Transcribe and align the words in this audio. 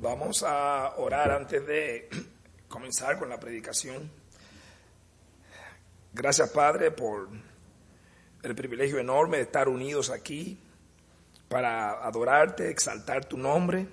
Vamos 0.00 0.44
a 0.44 0.94
orar 0.98 1.32
antes 1.32 1.66
de 1.66 2.08
comenzar 2.68 3.18
con 3.18 3.28
la 3.28 3.40
predicación. 3.40 4.08
Gracias 6.12 6.50
Padre 6.50 6.92
por 6.92 7.28
el 8.44 8.54
privilegio 8.54 9.00
enorme 9.00 9.38
de 9.38 9.42
estar 9.42 9.68
unidos 9.68 10.10
aquí 10.10 10.56
para 11.48 12.06
adorarte, 12.06 12.70
exaltar 12.70 13.24
tu 13.24 13.36
nombre 13.36 13.88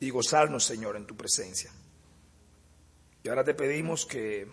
y 0.00 0.10
gozarnos 0.10 0.64
Señor 0.64 0.96
en 0.96 1.06
tu 1.06 1.16
presencia. 1.16 1.70
Y 3.22 3.28
ahora 3.28 3.44
te 3.44 3.54
pedimos 3.54 4.06
que 4.06 4.48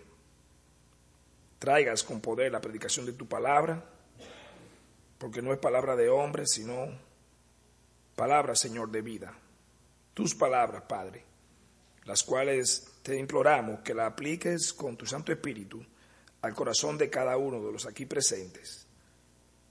traigas 1.58 2.04
con 2.04 2.22
poder 2.22 2.52
la 2.52 2.62
predicación 2.62 3.08
de 3.08 3.14
tu 3.14 3.28
palabra, 3.28 3.84
porque 5.18 5.42
no 5.42 5.54
es 5.54 5.58
palabra 5.58 5.96
de 5.96 6.10
hombre, 6.10 6.46
sino 6.46 6.88
palabra, 8.16 8.56
Señor, 8.56 8.92
de 8.92 9.02
vida 9.02 9.34
tus 10.18 10.34
palabras, 10.34 10.82
Padre, 10.90 11.24
las 12.06 12.24
cuales 12.24 12.88
te 13.04 13.20
imploramos 13.20 13.82
que 13.82 13.94
la 13.94 14.08
apliques 14.08 14.74
con 14.74 14.98
tu 14.98 15.06
Santo 15.06 15.32
Espíritu 15.32 15.86
al 16.42 16.56
corazón 16.56 16.98
de 16.98 17.08
cada 17.08 17.38
uno 17.38 17.64
de 17.64 17.72
los 17.72 17.86
aquí 17.86 18.08
presentes, 18.08 18.88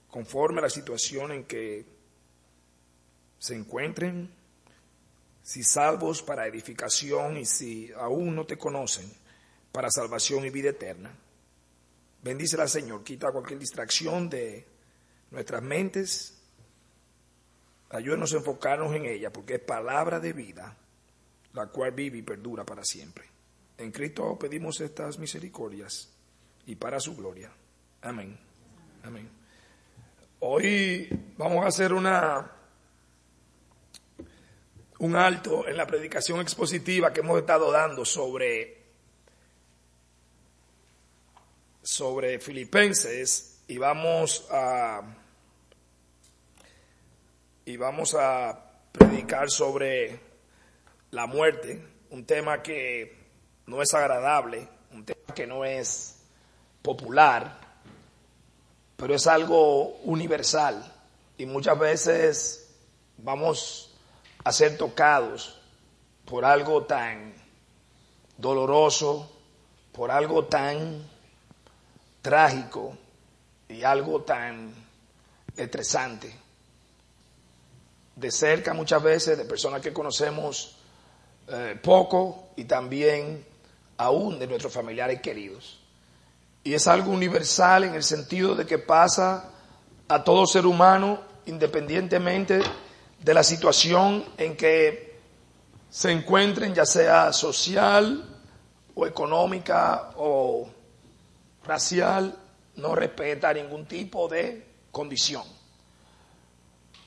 conforme 0.07 0.59
a 0.59 0.61
la 0.61 0.69
situación 0.69 1.33
en 1.33 1.43
que 1.43 1.85
se 3.37 3.55
encuentren, 3.55 4.33
si 5.43 5.63
salvos 5.63 6.21
para 6.23 6.47
edificación 6.47 7.35
y 7.35 7.45
si 7.45 7.91
aún 7.91 8.33
no 8.33 8.45
te 8.45 8.57
conocen, 8.57 9.11
para 9.73 9.91
salvación 9.91 10.45
y 10.45 10.49
vida 10.49 10.69
eterna. 10.69 11.13
Bendícela, 12.23 12.69
Señor, 12.69 13.03
quita 13.03 13.33
cualquier 13.33 13.59
distracción 13.59 14.29
de 14.29 14.65
nuestras 15.29 15.61
mentes 15.61 16.36
Ayúdenos 17.89 18.33
a 18.33 18.37
enfocarnos 18.37 18.93
en 18.93 19.05
ella 19.05 19.31
porque 19.31 19.55
es 19.55 19.61
palabra 19.61 20.19
de 20.19 20.33
vida, 20.33 20.75
la 21.53 21.67
cual 21.67 21.91
vive 21.91 22.17
y 22.17 22.21
perdura 22.21 22.65
para 22.65 22.83
siempre. 22.83 23.25
En 23.77 23.91
Cristo 23.91 24.37
pedimos 24.37 24.81
estas 24.81 25.19
misericordias 25.19 26.09
y 26.65 26.75
para 26.75 26.99
su 26.99 27.15
gloria. 27.15 27.51
Amén. 28.01 28.37
Amén. 29.03 29.29
Hoy 30.39 31.07
vamos 31.37 31.63
a 31.63 31.67
hacer 31.67 31.93
una 31.93 32.51
un 34.99 35.15
alto 35.15 35.67
en 35.67 35.77
la 35.77 35.85
predicación 35.85 36.41
expositiva 36.41 37.13
que 37.13 37.19
hemos 37.19 37.39
estado 37.39 37.71
dando 37.71 38.03
sobre 38.03 38.77
sobre 41.83 42.39
Filipenses 42.39 43.63
y 43.67 43.77
vamos 43.77 44.47
a 44.51 45.01
y 47.67 47.75
vamos 47.75 48.15
a 48.15 48.57
predicar 48.93 49.49
sobre 49.49 50.17
la 51.11 51.27
muerte, 51.27 51.85
un 52.11 52.23
tema 52.23 52.63
que 52.63 53.13
no 53.65 53.81
es 53.81 53.93
agradable, 53.93 54.69
un 54.93 55.03
tema 55.03 55.35
que 55.35 55.45
no 55.45 55.65
es 55.65 56.17
popular, 56.81 57.59
pero 58.95 59.13
es 59.13 59.27
algo 59.27 59.97
universal. 60.05 60.81
Y 61.37 61.45
muchas 61.45 61.77
veces 61.77 62.73
vamos 63.17 63.93
a 64.45 64.53
ser 64.53 64.77
tocados 64.77 65.59
por 66.23 66.45
algo 66.45 66.85
tan 66.85 67.33
doloroso, 68.37 69.29
por 69.91 70.09
algo 70.09 70.45
tan 70.45 71.05
trágico 72.21 72.97
y 73.67 73.83
algo 73.83 74.21
tan 74.23 74.73
estresante 75.57 76.46
de 78.17 78.31
cerca 78.31 78.73
muchas 78.73 79.01
veces, 79.01 79.37
de 79.37 79.45
personas 79.45 79.79
que 79.79 79.93
conocemos 79.93 80.75
eh, 81.47 81.79
poco 81.81 82.49
y 82.55 82.65
también 82.65 83.45
aún 83.97 84.39
de 84.39 84.47
nuestros 84.47 84.73
familiares 84.73 85.21
queridos. 85.21 85.79
Y 86.63 86.73
es 86.73 86.87
algo 86.87 87.11
universal 87.11 87.83
en 87.83 87.93
el 87.93 88.03
sentido 88.03 88.55
de 88.55 88.65
que 88.65 88.79
pasa 88.79 89.51
a 90.07 90.23
todo 90.23 90.47
ser 90.47 90.65
humano 90.65 91.21
independientemente 91.45 92.59
de 93.19 93.33
la 93.33 93.43
situación 93.43 94.25
en 94.37 94.57
que 94.57 95.15
se 95.89 96.11
encuentren, 96.11 96.73
ya 96.73 96.85
sea 96.85 97.31
social 97.31 98.41
o 98.95 99.05
económica 99.05 100.11
o 100.17 100.67
racial, 101.63 102.35
no 102.77 102.95
respeta 102.95 103.53
ningún 103.53 103.85
tipo 103.85 104.27
de 104.27 104.65
condición 104.91 105.56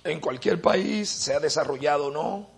en 0.04 0.20
cualquier 0.20 0.60
país, 0.60 1.08
sea 1.08 1.40
desarrollado 1.40 2.06
o 2.06 2.10
no, 2.10 2.48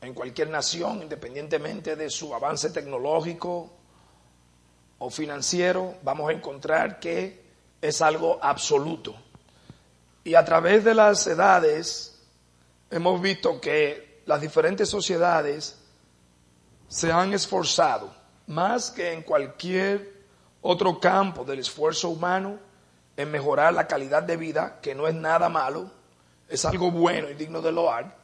en 0.00 0.14
cualquier 0.14 0.50
nación, 0.50 1.02
independientemente 1.02 1.96
de 1.96 2.10
su 2.10 2.34
avance 2.34 2.70
tecnológico 2.70 3.70
o 4.98 5.10
financiero, 5.10 5.94
vamos 6.02 6.30
a 6.30 6.32
encontrar 6.32 6.98
que 6.98 7.42
es 7.80 8.02
algo 8.02 8.38
absoluto. 8.42 9.14
Y 10.24 10.34
a 10.34 10.44
través 10.44 10.84
de 10.84 10.94
las 10.94 11.26
edades 11.26 12.20
hemos 12.90 13.20
visto 13.20 13.60
que 13.60 14.22
las 14.26 14.40
diferentes 14.40 14.88
sociedades 14.88 15.78
se 16.88 17.10
han 17.10 17.32
esforzado 17.32 18.14
más 18.46 18.90
que 18.90 19.12
en 19.12 19.22
cualquier 19.22 20.12
otro 20.60 21.00
campo 21.00 21.44
del 21.44 21.60
esfuerzo 21.60 22.08
humano 22.08 22.58
en 23.16 23.30
mejorar 23.30 23.74
la 23.74 23.86
calidad 23.86 24.22
de 24.22 24.36
vida, 24.36 24.80
que 24.80 24.94
no 24.94 25.06
es 25.08 25.14
nada 25.14 25.48
malo, 25.48 25.90
es 26.52 26.66
algo 26.66 26.90
bueno 26.90 27.30
y 27.30 27.34
digno 27.34 27.62
de 27.62 27.72
loar, 27.72 28.14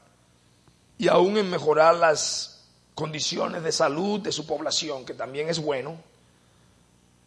y 0.98 1.08
aún 1.08 1.38
en 1.38 1.48
mejorar 1.48 1.94
las 1.94 2.66
condiciones 2.94 3.62
de 3.62 3.72
salud 3.72 4.20
de 4.20 4.32
su 4.32 4.46
población, 4.46 5.06
que 5.06 5.14
también 5.14 5.48
es 5.48 5.58
bueno, 5.58 5.96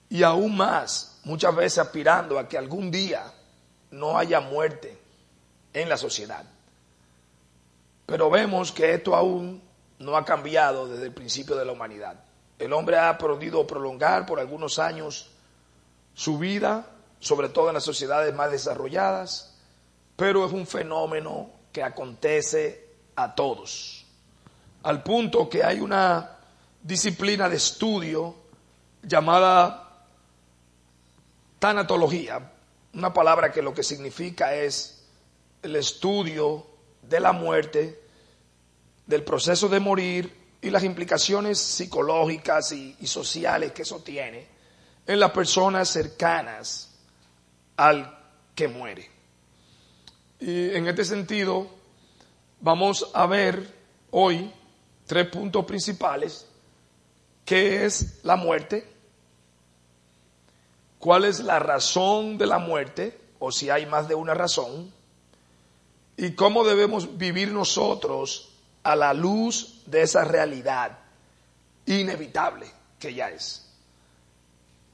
y 0.09 0.22
aún 0.22 0.56
más, 0.56 1.19
muchas 1.23 1.56
veces 1.56 1.79
aspirando 1.79 2.38
a 2.38 2.47
que 2.47 2.56
algún 2.56 2.91
día 2.91 3.34
no 3.90 4.16
haya 4.16 4.41
muerte 4.41 4.95
en 5.73 5.90
la 5.90 5.97
sociedad. 5.97 6.45
Pero 8.06 8.29
vemos 8.29 8.72
que 8.72 8.94
esto 8.94 9.16
aún 9.16 9.59
no 9.97 10.16
ha 10.16 10.23
cambiado 10.23 10.88
desde 10.88 11.06
el 11.06 11.13
principio 11.13 11.56
de 11.56 11.66
la 11.66 11.72
humanidad. 11.72 12.23
El 12.59 12.73
hombre 12.73 13.00
ha 13.00 13.17
podido 13.17 13.66
prolongar 13.66 14.28
por 14.28 14.40
algunos 14.40 14.78
años 14.78 15.31
su 16.13 16.38
vida, 16.38 16.85
sobre 17.19 17.50
todo 17.50 17.69
en 17.69 17.75
las 17.75 17.85
sociedades 17.85 18.35
más 18.35 18.51
desarrolladas, 18.51 19.50
pero 20.21 20.45
es 20.45 20.51
un 20.51 20.67
fenómeno 20.67 21.49
que 21.73 21.81
acontece 21.81 22.89
a 23.15 23.33
todos, 23.33 24.05
al 24.83 25.01
punto 25.01 25.49
que 25.49 25.63
hay 25.63 25.79
una 25.79 26.37
disciplina 26.79 27.49
de 27.49 27.55
estudio 27.55 28.35
llamada 29.01 30.05
tanatología, 31.57 32.51
una 32.93 33.11
palabra 33.11 33.51
que 33.51 33.63
lo 33.63 33.73
que 33.73 33.81
significa 33.81 34.53
es 34.53 35.07
el 35.63 35.75
estudio 35.75 36.67
de 37.01 37.19
la 37.19 37.31
muerte, 37.31 38.03
del 39.07 39.23
proceso 39.23 39.69
de 39.69 39.79
morir 39.79 40.37
y 40.61 40.69
las 40.69 40.83
implicaciones 40.83 41.57
psicológicas 41.57 42.73
y, 42.73 42.95
sociales 43.07 43.71
que 43.71 43.81
eso 43.81 44.03
tiene 44.03 44.45
en 45.07 45.19
las 45.19 45.31
personas 45.31 45.89
cercanas 45.89 46.91
al 47.75 48.19
que 48.53 48.67
muere. 48.67 49.10
Y 50.41 50.75
en 50.75 50.88
este 50.88 51.06
sentido, 51.06 51.68
vamos 52.59 53.12
a 53.13 53.28
ver 53.28 53.72
hoy 54.09 54.52
tres 55.06 55.28
puntos 55.28 55.66
principales. 55.66 56.47
¿Qué 57.46 57.85
es 57.85 58.19
la 58.24 58.35
muerte? 58.35 58.91
¿Cuál 60.97 61.25
es 61.25 61.41
la 61.41 61.59
razón 61.59 62.40
de 62.40 62.47
la 62.47 62.57
muerte? 62.57 63.19
O 63.38 63.52
si 63.52 63.69
hay 63.69 63.85
más 63.85 64.07
de 64.07 64.16
una 64.16 64.34
razón. 64.34 64.91
¿Y 66.18 66.31
cómo 66.31 66.63
debemos 66.63 67.19
vivir 67.19 67.52
nosotros 67.52 68.50
a 68.81 68.96
la 68.96 69.13
luz 69.13 69.84
de 69.85 70.02
esa 70.02 70.23
realidad 70.23 70.97
inevitable 71.85 72.66
que 72.97 73.14
ya 73.14 73.29
es? 73.29 73.67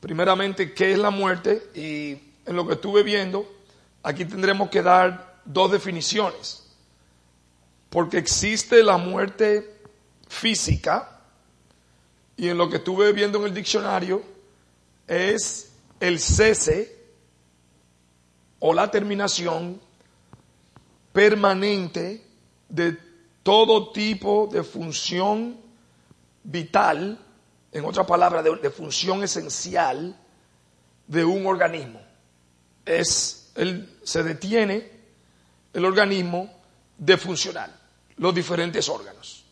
Primeramente, 0.01 0.73
¿qué 0.73 0.91
es 0.91 0.97
la 0.97 1.09
muerte? 1.09 1.71
Y 1.73 2.19
en 2.45 2.55
lo 2.55 2.67
que 2.67 2.73
estuve 2.73 3.03
viendo, 3.03 3.49
aquí 4.03 4.25
tendremos 4.25 4.69
que 4.69 4.81
dar 4.81 5.26
dos 5.47 5.71
definiciones. 5.71 6.63
Porque 7.89 8.17
existe 8.17 8.83
la 8.83 8.97
muerte 8.97 9.79
física, 10.27 11.21
y 12.35 12.49
en 12.49 12.57
lo 12.57 12.69
que 12.69 12.77
estuve 12.77 13.13
viendo 13.13 13.39
en 13.39 13.45
el 13.45 13.53
diccionario, 13.53 14.21
es 15.07 15.71
el 15.99 16.19
cese 16.19 16.95
o 18.59 18.73
la 18.73 18.91
terminación 18.91 19.79
permanente 21.13 22.23
de 22.69 22.97
todo 23.41 23.91
tipo 23.91 24.49
de 24.51 24.63
función 24.63 25.57
vital, 26.43 27.17
en 27.71 27.85
otra 27.85 28.05
palabra, 28.05 28.43
de, 28.43 28.55
de 28.57 28.69
función 28.69 29.23
esencial 29.23 30.15
de 31.07 31.23
un 31.23 31.45
organismo. 31.47 32.01
Es, 32.85 33.51
él 33.55 33.97
se 34.03 34.23
detiene 34.23 34.96
el 35.73 35.85
organismo 35.85 36.49
de 36.97 37.17
funcionar, 37.17 37.71
los 38.17 38.33
diferentes 38.33 38.87
órganos. 38.89 39.45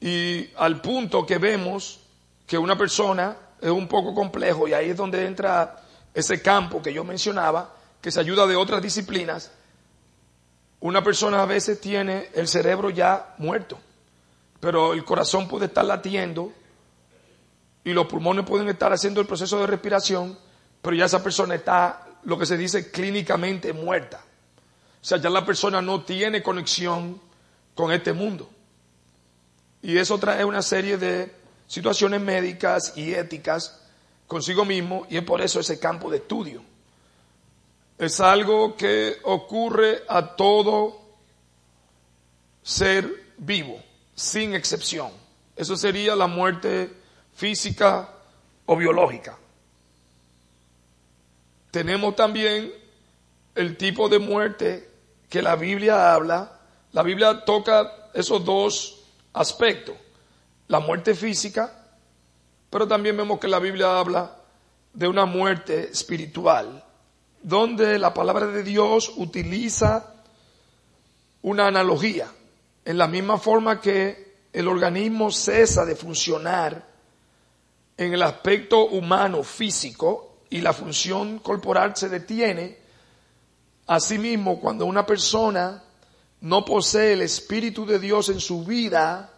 Y 0.00 0.50
al 0.56 0.80
punto 0.80 1.24
que 1.26 1.38
vemos 1.38 2.00
que 2.46 2.58
una 2.58 2.76
persona 2.76 3.36
es 3.60 3.70
un 3.70 3.88
poco 3.88 4.14
complejo 4.14 4.68
y 4.68 4.72
ahí 4.72 4.90
es 4.90 4.96
donde 4.96 5.26
entra 5.26 5.82
ese 6.14 6.40
campo 6.40 6.80
que 6.82 6.92
yo 6.92 7.04
mencionaba, 7.04 7.74
que 8.00 8.10
se 8.10 8.20
ayuda 8.20 8.46
de 8.46 8.56
otras 8.56 8.80
disciplinas, 8.82 9.50
una 10.80 11.02
persona 11.02 11.42
a 11.42 11.46
veces 11.46 11.80
tiene 11.80 12.28
el 12.34 12.48
cerebro 12.48 12.90
ya 12.90 13.34
muerto, 13.38 13.78
pero 14.60 14.92
el 14.92 15.04
corazón 15.04 15.48
puede 15.48 15.66
estar 15.66 15.84
latiendo 15.84 16.52
y 17.84 17.92
los 17.92 18.06
pulmones 18.06 18.44
pueden 18.44 18.68
estar 18.68 18.92
haciendo 18.92 19.20
el 19.20 19.26
proceso 19.26 19.58
de 19.60 19.66
respiración, 19.66 20.38
pero 20.82 20.96
ya 20.96 21.06
esa 21.06 21.22
persona 21.22 21.54
está, 21.54 22.06
lo 22.24 22.38
que 22.38 22.46
se 22.46 22.56
dice, 22.56 22.90
clínicamente 22.90 23.72
muerta. 23.72 24.22
O 25.06 25.08
sea, 25.08 25.18
ya 25.18 25.30
la 25.30 25.46
persona 25.46 25.80
no 25.80 26.02
tiene 26.02 26.42
conexión 26.42 27.20
con 27.76 27.92
este 27.92 28.12
mundo. 28.12 28.50
Y 29.80 29.98
eso 29.98 30.18
trae 30.18 30.44
una 30.44 30.62
serie 30.62 30.98
de 30.98 31.32
situaciones 31.68 32.20
médicas 32.20 32.92
y 32.96 33.14
éticas 33.14 33.80
consigo 34.26 34.64
mismo 34.64 35.06
y 35.08 35.16
es 35.16 35.22
por 35.22 35.40
eso 35.42 35.60
ese 35.60 35.78
campo 35.78 36.10
de 36.10 36.16
estudio. 36.16 36.60
Es 37.98 38.18
algo 38.18 38.76
que 38.76 39.18
ocurre 39.22 40.02
a 40.08 40.34
todo 40.34 41.00
ser 42.64 43.08
vivo, 43.38 43.80
sin 44.16 44.56
excepción. 44.56 45.12
Eso 45.54 45.76
sería 45.76 46.16
la 46.16 46.26
muerte 46.26 46.90
física 47.32 48.10
o 48.66 48.76
biológica. 48.76 49.38
Tenemos 51.70 52.16
también 52.16 52.72
el 53.54 53.76
tipo 53.76 54.08
de 54.08 54.18
muerte 54.18 54.95
que 55.28 55.42
la 55.42 55.56
Biblia 55.56 56.14
habla. 56.14 56.60
La 56.92 57.02
Biblia 57.02 57.44
toca 57.44 58.10
esos 58.14 58.44
dos 58.44 59.04
aspectos, 59.32 59.94
la 60.68 60.80
muerte 60.80 61.14
física, 61.14 61.72
pero 62.70 62.88
también 62.88 63.16
vemos 63.16 63.38
que 63.38 63.48
la 63.48 63.58
Biblia 63.58 63.98
habla 63.98 64.36
de 64.92 65.06
una 65.06 65.26
muerte 65.26 65.90
espiritual, 65.90 66.82
donde 67.42 67.98
la 67.98 68.14
palabra 68.14 68.46
de 68.46 68.62
Dios 68.62 69.12
utiliza 69.16 70.14
una 71.42 71.66
analogía, 71.66 72.28
en 72.84 72.98
la 72.98 73.06
misma 73.06 73.36
forma 73.36 73.80
que 73.80 74.36
el 74.52 74.68
organismo 74.68 75.30
cesa 75.30 75.84
de 75.84 75.96
funcionar 75.96 76.86
en 77.96 78.14
el 78.14 78.22
aspecto 78.22 78.86
humano, 78.86 79.42
físico, 79.42 80.38
y 80.48 80.60
la 80.60 80.72
función 80.72 81.40
corporal 81.40 81.96
se 81.96 82.08
detiene, 82.08 82.78
asimismo, 83.86 84.60
cuando 84.60 84.86
una 84.86 85.06
persona 85.06 85.82
no 86.40 86.64
posee 86.64 87.12
el 87.14 87.22
Espíritu 87.22 87.86
de 87.86 87.98
Dios 87.98 88.28
en 88.28 88.40
su 88.40 88.64
vida, 88.64 89.32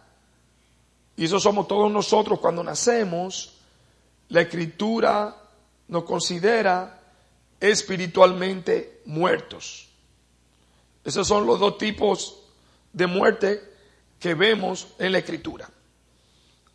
y 1.15 1.25
eso 1.25 1.39
somos 1.39 1.67
todos 1.67 1.91
nosotros 1.91 2.39
cuando 2.39 2.63
nacemos, 2.63 3.57
la 4.29 4.41
Escritura 4.41 5.35
nos 5.87 6.03
considera 6.03 7.01
espiritualmente 7.59 9.01
muertos. 9.05 9.87
Esos 11.03 11.27
son 11.27 11.45
los 11.45 11.59
dos 11.59 11.77
tipos 11.77 12.41
de 12.93 13.07
muerte 13.07 13.61
que 14.19 14.33
vemos 14.33 14.89
en 14.97 15.11
la 15.11 15.19
Escritura. 15.19 15.69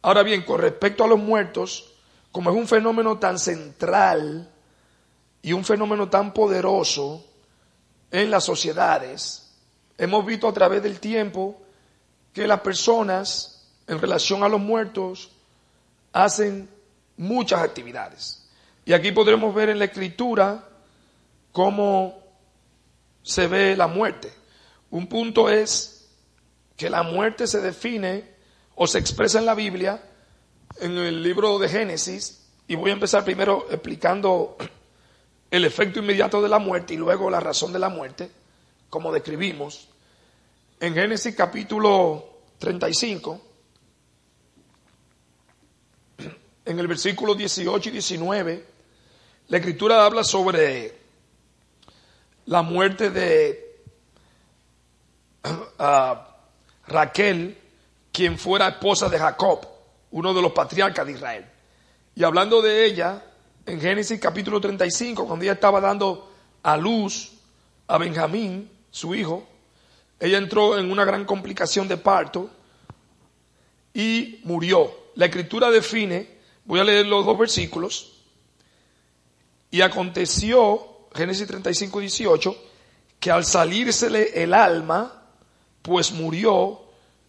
Ahora 0.03 0.23
bien, 0.23 0.43
con 0.43 0.61
respecto 0.61 1.05
a 1.05 1.07
los 1.07 1.19
muertos, 1.19 1.93
como 2.31 2.51
es 2.51 2.57
un 2.57 2.67
fenómeno 2.67 3.19
tan 3.19 3.39
central 3.39 4.51
y 5.41 5.53
un 5.53 5.65
fenómeno 5.65 6.09
tan 6.09 6.35
poderoso 6.35 7.25
en 8.15 8.31
las 8.31 8.45
sociedades, 8.45 9.51
hemos 9.99 10.25
visto 10.25 10.47
a 10.47 10.53
través 10.53 10.85
del 10.85 11.01
tiempo 11.01 11.61
que 12.33 12.47
las 12.47 12.61
personas 12.61 13.67
en 13.89 14.01
relación 14.01 14.45
a 14.45 14.49
los 14.49 14.61
muertos 14.61 15.33
hacen 16.13 16.69
muchas 17.17 17.61
actividades. 17.63 18.49
Y 18.85 18.93
aquí 18.93 19.11
podremos 19.11 19.53
ver 19.53 19.69
en 19.69 19.81
la 19.81 19.87
escritura 19.87 20.69
cómo 21.51 22.23
se 23.25 23.49
ve 23.49 23.77
la 23.77 23.89
muerte. 23.89 24.33
Un 24.93 25.09
punto 25.09 25.51
es 25.51 26.07
que 26.77 26.89
la 26.91 27.03
muerte 27.03 27.49
se 27.49 27.61
define 27.61 28.29
o 28.77 28.87
se 28.87 29.01
expresa 29.01 29.41
en 29.41 29.47
la 29.47 29.57
Biblia, 29.57 30.01
en 30.79 30.97
el 30.99 31.21
libro 31.21 31.59
de 31.59 31.69
Génesis, 31.69 32.45
y 32.69 32.77
voy 32.77 32.91
a 32.91 32.95
empezar 32.95 33.25
primero 33.25 33.67
explicando 33.73 34.57
el 35.51 35.65
efecto 35.65 36.01
inmediato 36.01 36.43
de 36.43 36.49
la 36.49 36.59
muerte 36.59 36.95
y 36.95 36.97
luego 36.97 37.31
la 37.31 37.41
razón 37.41 37.73
de 37.73 37.79
la 37.79 37.89
muerte, 37.89 38.31
como 38.91 39.13
describimos. 39.13 39.89
En 40.81 40.95
Génesis 40.95 41.35
capítulo 41.35 42.25
35, 42.59 43.41
en 46.65 46.79
el 46.79 46.87
versículo 46.87 47.35
18 47.35 47.89
y 47.89 47.93
19, 47.93 48.67
la 49.49 49.57
escritura 49.57 50.05
habla 50.05 50.25
sobre 50.25 50.99
la 52.47 52.63
muerte 52.63 53.11
de 53.11 53.81
Raquel 56.87 57.59
quien 58.13 58.39
fuera 58.39 58.69
esposa 58.69 59.09
de 59.09 59.19
Jacob, 59.19 59.67
uno 60.13 60.33
de 60.33 60.41
los 60.41 60.53
patriarcas 60.53 61.05
de 61.07 61.13
Israel. 61.13 61.45
Y 62.15 62.23
hablando 62.23 62.63
de 62.63 62.87
ella, 62.87 63.23
en 63.67 63.81
Génesis 63.81 64.21
capítulo 64.21 64.61
35, 64.61 65.27
cuando 65.27 65.45
ella 65.45 65.55
estaba 65.55 65.81
dando 65.81 66.31
a 66.63 66.77
luz 66.77 67.33
a 67.87 67.99
Benjamín, 67.99 68.71
su 68.91 69.15
hijo, 69.15 69.47
ella 70.21 70.39
entró 70.39 70.79
en 70.79 70.91
una 70.91 71.05
gran 71.05 71.25
complicación 71.25 71.89
de 71.89 71.97
parto 71.97 72.51
y 73.93 74.41
murió. 74.45 74.93
La 75.15 75.27
escritura 75.27 75.71
define, 75.71 76.39
voy 76.65 76.81
a 76.81 76.85
leer 76.85 77.07
los 77.07 77.25
dos 77.25 77.39
versículos, 77.39 78.13
y 79.71 79.81
aconteció, 79.81 81.09
Génesis 81.15 81.47
35, 81.47 82.01
18, 82.01 82.57
que 83.19 83.31
al 83.31 83.45
salírsele 83.45 84.43
el 84.43 84.55
alma, 84.55 85.23
pues 85.83 86.13
murió, 86.13 86.83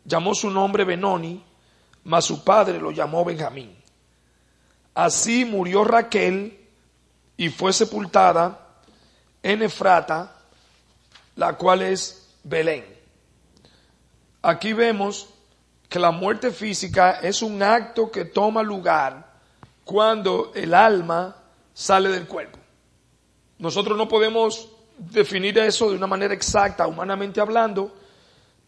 llamó 0.03 0.35
su 0.35 0.49
nombre 0.49 0.83
Benoni, 0.83 1.43
mas 2.03 2.25
su 2.25 2.43
padre 2.43 2.79
lo 2.79 2.91
llamó 2.91 3.25
Benjamín. 3.25 3.84
Así 4.95 5.43
murió 5.43 5.83
Raquel 5.83 6.57
y 7.35 7.49
fue 7.49 7.73
sepultada 7.73 8.79
en 9.43 9.61
Efrata, 9.61 10.37
la 11.35 11.53
cual 11.57 11.81
es 11.81 12.29
Belén. 12.43 12.85
Aquí 14.41 14.71
vemos 14.71 15.27
que 15.89 15.99
la 15.99 16.11
muerte 16.11 16.49
física 16.51 17.19
es 17.21 17.41
un 17.41 17.61
acto 17.61 18.09
que 18.09 18.23
toma 18.23 18.63
lugar 18.63 19.33
cuando 19.83 20.53
el 20.55 20.73
alma 20.73 21.35
sale 21.73 22.09
del 22.09 22.25
cuerpo. 22.25 22.57
Nosotros 23.59 23.97
no 23.97 24.07
podemos 24.07 24.69
definir 24.97 25.57
eso 25.59 25.89
de 25.89 25.97
una 25.97 26.07
manera 26.07 26.33
exacta, 26.33 26.87
humanamente 26.87 27.41
hablando, 27.41 27.93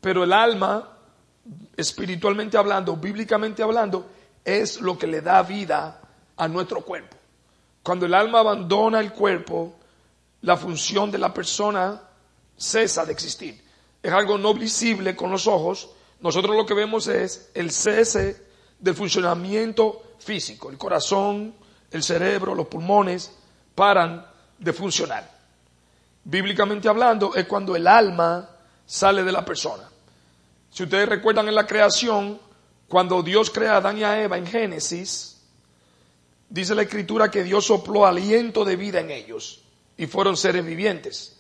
pero 0.02 0.26
el 0.26 0.34
alma 0.34 0.90
espiritualmente 1.78 2.58
hablando, 2.58 2.98
bíblicamente 2.98 3.64
hablando, 3.64 4.10
es 4.44 4.82
lo 4.82 4.98
que 4.98 5.08
le 5.08 5.22
da 5.22 5.42
vida 5.42 6.02
a 6.38 6.48
nuestro 6.48 6.82
cuerpo. 6.82 7.18
Cuando 7.84 8.06
el 8.06 8.14
alma 8.14 8.40
abandona 8.40 9.00
el 9.00 9.12
cuerpo, 9.14 9.76
la 10.42 10.58
función 10.58 11.12
de 11.12 11.18
la 11.18 11.34
persona 11.34 12.02
cesa 12.58 13.06
de 13.06 13.14
existir. 13.14 13.64
Es 14.02 14.12
algo 14.12 14.38
no 14.38 14.54
visible 14.54 15.16
con 15.16 15.32
los 15.32 15.48
ojos. 15.48 15.90
Nosotros 16.20 16.56
lo 16.56 16.66
que 16.66 16.74
vemos 16.74 17.08
es 17.08 17.50
el 17.54 17.72
cese 17.72 18.46
del 18.80 18.96
funcionamiento 18.96 20.16
físico. 20.20 20.70
El 20.70 20.78
corazón, 20.78 21.54
el 21.92 22.04
cerebro, 22.04 22.56
los 22.56 22.68
pulmones 22.68 23.32
paran 23.76 24.26
de 24.58 24.74
funcionar. 24.74 25.30
Bíblicamente 26.24 26.90
hablando, 26.90 27.34
es 27.36 27.46
cuando 27.46 27.76
el 27.76 27.88
alma 27.88 28.50
sale 28.86 29.24
de 29.24 29.32
la 29.32 29.46
persona. 29.46 29.84
Si 30.70 30.84
ustedes 30.84 31.08
recuerdan 31.08 31.48
en 31.48 31.56
la 31.56 31.66
creación, 31.66 32.40
cuando 32.88 33.24
Dios 33.24 33.50
crea 33.50 33.74
a 33.74 33.78
Adán 33.78 33.98
y 33.98 34.04
a 34.04 34.22
Eva 34.22 34.38
en 34.38 34.46
Génesis, 34.46 35.37
dice 36.50 36.76
la 36.76 36.84
escritura 36.84 37.32
que 37.32 37.44
Dios 37.44 37.66
sopló 37.66 38.06
aliento 38.06 38.66
de 38.66 38.76
vida 38.76 39.00
en 39.00 39.12
ellos 39.12 39.62
y 39.98 40.08
fueron 40.08 40.38
seres 40.38 40.66
vivientes. 40.66 41.40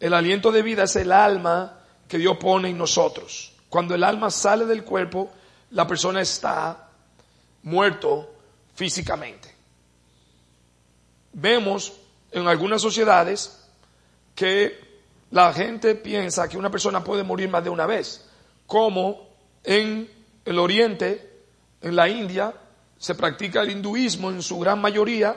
El 0.00 0.14
aliento 0.14 0.52
de 0.52 0.62
vida 0.62 0.84
es 0.84 0.96
el 0.96 1.12
alma 1.12 1.80
que 2.08 2.18
Dios 2.18 2.36
pone 2.38 2.70
en 2.70 2.78
nosotros. 2.78 3.52
Cuando 3.68 3.94
el 3.94 4.04
alma 4.04 4.30
sale 4.30 4.66
del 4.66 4.84
cuerpo, 4.84 5.30
la 5.70 5.86
persona 5.86 6.20
está 6.20 6.88
muerto 7.62 8.34
físicamente. 8.74 9.54
Vemos 11.32 11.92
en 12.30 12.46
algunas 12.46 12.82
sociedades 12.82 13.64
que 14.34 14.78
la 15.30 15.52
gente 15.52 15.94
piensa 15.94 16.48
que 16.48 16.56
una 16.56 16.70
persona 16.70 17.02
puede 17.02 17.22
morir 17.22 17.48
más 17.48 17.64
de 17.64 17.70
una 17.70 17.86
vez 17.86 18.28
como 18.66 19.28
en 19.62 20.10
el 20.44 20.58
Oriente, 20.58 21.42
en 21.80 21.96
la 21.96 22.08
India, 22.08 22.54
se 22.98 23.14
practica 23.14 23.62
el 23.62 23.70
hinduismo 23.70 24.30
en 24.30 24.42
su 24.42 24.58
gran 24.58 24.80
mayoría 24.80 25.36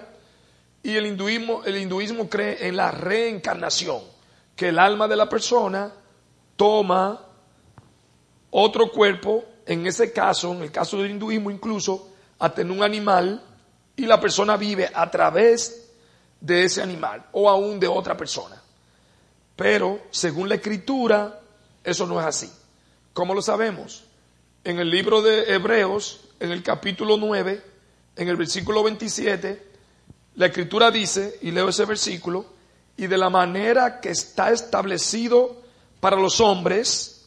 y 0.84 0.96
el 0.96 1.06
hinduismo, 1.06 1.64
el 1.66 1.78
hinduismo 1.78 2.30
cree 2.30 2.68
en 2.68 2.78
la 2.78 2.92
reencarnación, 2.92 4.02
que 4.56 4.70
el 4.70 4.80
alma 4.80 5.08
de 5.08 5.16
la 5.16 5.28
persona 5.28 5.92
toma 6.56 7.22
otro 8.52 8.92
cuerpo 8.92 9.44
en 9.66 9.86
ese 9.86 10.14
caso, 10.14 10.54
en 10.54 10.62
el 10.62 10.72
caso 10.72 10.98
del 10.98 11.12
hinduismo 11.12 11.52
incluso, 11.52 12.10
a 12.40 12.54
tener 12.54 12.72
un 12.72 12.84
animal 12.84 13.44
y 13.96 14.06
la 14.06 14.20
persona 14.20 14.56
vive 14.56 14.90
a 14.94 15.10
través 15.12 15.90
de 16.40 16.64
ese 16.64 16.82
animal 16.82 17.26
o 17.34 17.50
aún 17.50 17.80
de 17.80 17.88
otra 17.88 18.16
persona. 18.16 18.62
Pero, 19.56 20.02
según 20.12 20.50
la 20.50 20.56
escritura, 20.56 21.42
eso 21.84 22.06
no 22.06 22.20
es 22.20 22.26
así. 22.26 22.52
¿Cómo 23.14 23.34
lo 23.34 23.42
sabemos? 23.42 24.06
En 24.64 24.80
el 24.80 24.90
libro 24.90 25.22
de 25.22 25.54
Hebreos, 25.54 26.27
en 26.40 26.52
el 26.52 26.64
capítulo 26.64 27.18
9, 27.18 27.64
en 28.16 28.28
el 28.28 28.36
versículo 28.36 28.84
27, 28.84 29.68
la 30.36 30.46
escritura 30.48 30.92
dice, 30.92 31.40
y 31.42 31.52
leo 31.52 31.70
ese 31.70 31.86
versículo, 31.86 32.46
y 32.96 33.08
de 33.08 33.18
la 33.18 33.30
manera 33.30 34.00
que 34.00 34.10
está 34.10 34.52
establecido 34.52 35.62
para 36.00 36.16
los 36.16 36.40
hombres, 36.40 37.26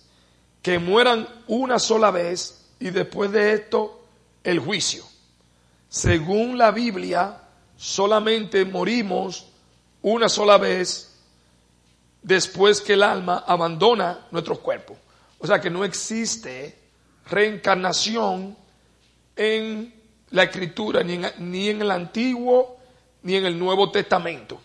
que 0.62 0.78
mueran 0.78 1.28
una 1.46 1.78
sola 1.78 2.10
vez 2.10 2.66
y 2.78 2.90
después 2.90 3.32
de 3.32 3.52
esto 3.52 4.04
el 4.44 4.58
juicio. 4.58 5.04
Según 5.88 6.58
la 6.58 6.70
Biblia, 6.70 7.40
solamente 7.76 8.64
morimos 8.64 9.46
una 10.02 10.28
sola 10.28 10.58
vez 10.58 11.18
después 12.22 12.80
que 12.80 12.92
el 12.92 13.02
alma 13.02 13.44
abandona 13.46 14.26
nuestro 14.30 14.58
cuerpo. 14.60 14.96
O 15.38 15.46
sea 15.46 15.60
que 15.60 15.70
no 15.70 15.84
existe 15.84 16.78
reencarnación 17.26 18.56
en 19.40 19.94
la 20.32 20.42
escritura, 20.42 21.02
ni 21.02 21.14
en, 21.14 21.26
ni 21.38 21.70
en 21.70 21.80
el 21.80 21.90
Antiguo 21.90 22.76
ni 23.22 23.36
en 23.36 23.46
el 23.46 23.58
Nuevo 23.58 23.90
Testamento. 23.90 24.60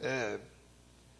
Eh, 0.00 0.38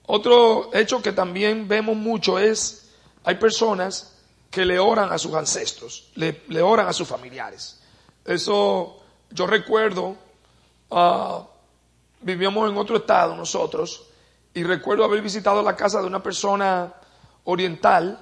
otro 0.06 0.70
hecho 0.72 1.02
que 1.02 1.12
también 1.12 1.68
vemos 1.68 1.96
mucho 1.96 2.38
es, 2.38 2.90
hay 3.24 3.34
personas 3.34 4.16
que 4.50 4.64
le 4.64 4.78
oran 4.78 5.12
a 5.12 5.18
sus 5.18 5.34
ancestros, 5.34 6.10
le, 6.14 6.62
oran 6.62 6.88
a 6.88 6.94
sus 6.94 7.06
familiares. 7.06 7.78
Eso, 8.24 9.02
yo 9.30 9.46
recuerdo, 9.46 10.16
uh, 10.88 11.44
vivíamos 12.22 12.70
en 12.70 12.76
otro 12.78 12.96
estado 12.96 13.36
nosotros, 13.36 14.06
y 14.54 14.64
recuerdo 14.64 15.04
haber 15.04 15.20
visitado 15.20 15.62
la 15.62 15.76
casa 15.76 16.00
de 16.00 16.06
una 16.06 16.22
persona 16.22 16.92
oriental 17.44 18.18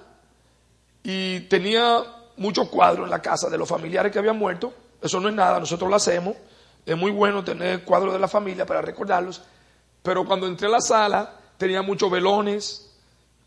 y 1.03 1.41
tenía 1.41 2.18
muchos 2.39 2.69
cuadros 2.69 3.05
en 3.05 3.11
la 3.11 3.21
casa 3.21 3.49
de 3.49 3.59
los 3.59 3.69
familiares 3.69 4.13
que 4.13 4.19
habían 4.19 4.39
muerto. 4.39 4.73
Eso 5.03 5.21
no 5.21 5.29
es 5.29 5.35
nada, 5.35 5.61
nosotros 5.61 5.89
lo 5.91 5.97
hacemos. 5.97 6.37
Es 6.87 6.97
muy 6.97 7.11
bueno 7.11 7.45
tener 7.45 7.85
cuadros 7.85 8.13
de 8.13 8.19
la 8.19 8.29
familia 8.29 8.65
para 8.65 8.81
recordarlos, 8.81 9.43
pero 10.03 10.25
cuando 10.25 10.47
entré 10.47 10.69
a 10.69 10.71
la 10.71 10.81
sala 10.81 11.35
tenía 11.59 11.83
muchos 11.83 12.11
velones, 12.11 12.91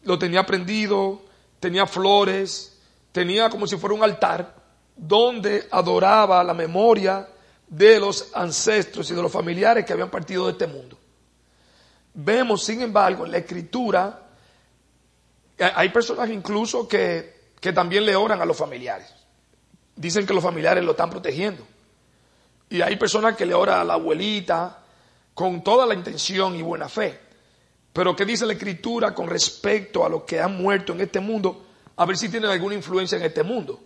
lo 0.04 0.20
tenía 0.20 0.46
prendido, 0.46 1.22
tenía 1.60 1.88
flores, 1.88 2.80
tenía 3.12 3.50
como 3.50 3.66
si 3.66 3.78
fuera 3.78 3.96
un 3.96 4.04
altar 4.04 4.54
donde 4.96 5.68
adoraba 5.72 6.44
la 6.44 6.54
memoria 6.54 7.28
de 7.68 8.00
los 8.00 8.30
ancestros 8.36 9.10
y 9.10 9.16
de 9.16 9.22
los 9.22 9.32
familiares 9.32 9.86
que 9.86 9.94
habían 9.94 10.12
partido 10.12 10.46
de 10.46 10.52
este 10.52 10.68
mundo. 10.68 10.98
Vemos, 12.14 12.64
sin 12.64 12.82
embargo, 12.82 13.26
en 13.26 13.32
la 13.32 13.38
escritura, 13.38 14.20
hay 15.58 15.90
personas 15.90 16.30
incluso 16.30 16.88
que, 16.88 17.41
que 17.62 17.72
también 17.72 18.06
le 18.06 18.16
oran 18.16 18.42
a 18.42 18.46
los 18.46 18.58
familiares. 18.58 19.08
Dicen 19.96 20.26
que 20.26 20.34
los 20.34 20.44
familiares 20.44 20.84
lo 20.84 20.92
están 20.92 21.12
protegiendo. 21.12 21.66
Y 22.70 22.82
hay 22.82 22.96
personas 22.96 23.38
que 23.38 23.46
le 23.46 23.54
oran 23.54 23.80
a 23.80 23.84
la 23.84 23.94
abuelita 23.94 24.84
con 25.36 25.64
toda 25.64 25.86
la 25.86 25.94
intención 25.94 26.56
y 26.56 26.64
buena 26.64 26.90
fe. 26.90 27.20
Pero 27.94 28.16
¿qué 28.16 28.26
dice 28.26 28.46
la 28.46 28.54
escritura 28.54 29.14
con 29.14 29.28
respecto 29.28 30.04
a 30.04 30.10
los 30.10 30.24
que 30.24 30.42
han 30.42 30.58
muerto 30.58 30.94
en 30.94 31.02
este 31.02 31.20
mundo? 31.20 31.68
A 31.98 32.06
ver 32.06 32.18
si 32.18 32.30
tienen 32.30 32.50
alguna 32.50 32.74
influencia 32.74 33.18
en 33.18 33.26
este 33.26 33.44
mundo. 33.44 33.80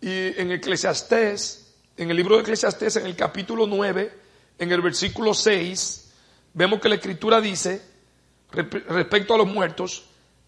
Y 0.00 0.40
en 0.40 0.52
Eclesiastés, 0.52 1.74
en 1.96 2.10
el 2.10 2.16
libro 2.16 2.36
de 2.36 2.42
Eclesiastés, 2.42 2.96
en 2.96 3.06
el 3.06 3.16
capítulo 3.16 3.66
9, 3.66 4.12
en 4.58 4.72
el 4.72 4.80
versículo 4.80 5.34
6, 5.34 6.12
vemos 6.54 6.80
que 6.80 6.88
la 6.88 6.94
escritura 6.94 7.38
dice, 7.40 7.82
respecto 8.50 9.34
a 9.34 9.38
los 9.38 9.46
muertos, 9.46 10.04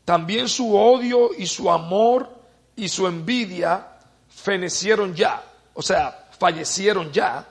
también 0.06 0.48
su 0.48 0.74
odio 0.74 1.30
y 1.36 1.46
su 1.46 1.70
amor 1.70 2.41
y 2.76 2.88
su 2.88 3.06
envidia 3.06 3.86
fenecieron 4.28 5.14
ya, 5.14 5.42
o 5.74 5.82
sea, 5.82 6.28
fallecieron 6.38 7.12
ya, 7.12 7.46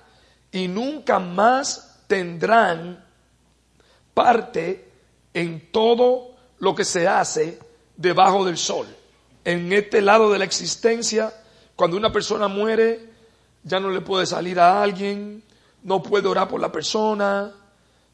y 0.52 0.68
nunca 0.68 1.20
más 1.20 2.00
tendrán 2.08 3.04
parte 4.14 4.90
en 5.34 5.72
todo 5.72 6.36
lo 6.60 6.76
que 6.76 6.84
se 6.84 7.08
hace 7.08 7.60
debajo 7.96 8.46
del 8.46 8.58
sol. 8.58 8.88
En 9.44 9.72
este 9.74 10.02
lado 10.02 10.32
de 10.32 10.40
la 10.40 10.46
existencia, 10.46 11.34
cuando 11.76 11.98
una 11.98 12.12
persona 12.12 12.48
muere, 12.48 13.10
ya 13.64 13.80
no 13.80 13.90
le 13.90 14.02
puede 14.02 14.26
salir 14.26 14.60
a 14.60 14.82
alguien, 14.82 15.44
no 15.84 16.04
puede 16.04 16.28
orar 16.28 16.48
por 16.48 16.60
la 16.60 16.72
persona, 16.72 17.52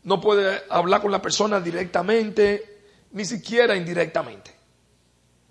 no 0.04 0.22
puede 0.22 0.64
hablar 0.70 1.02
con 1.02 1.12
la 1.12 1.22
persona 1.22 1.60
directamente, 1.60 2.82
ni 3.12 3.26
siquiera 3.26 3.76
indirectamente. 3.76 4.57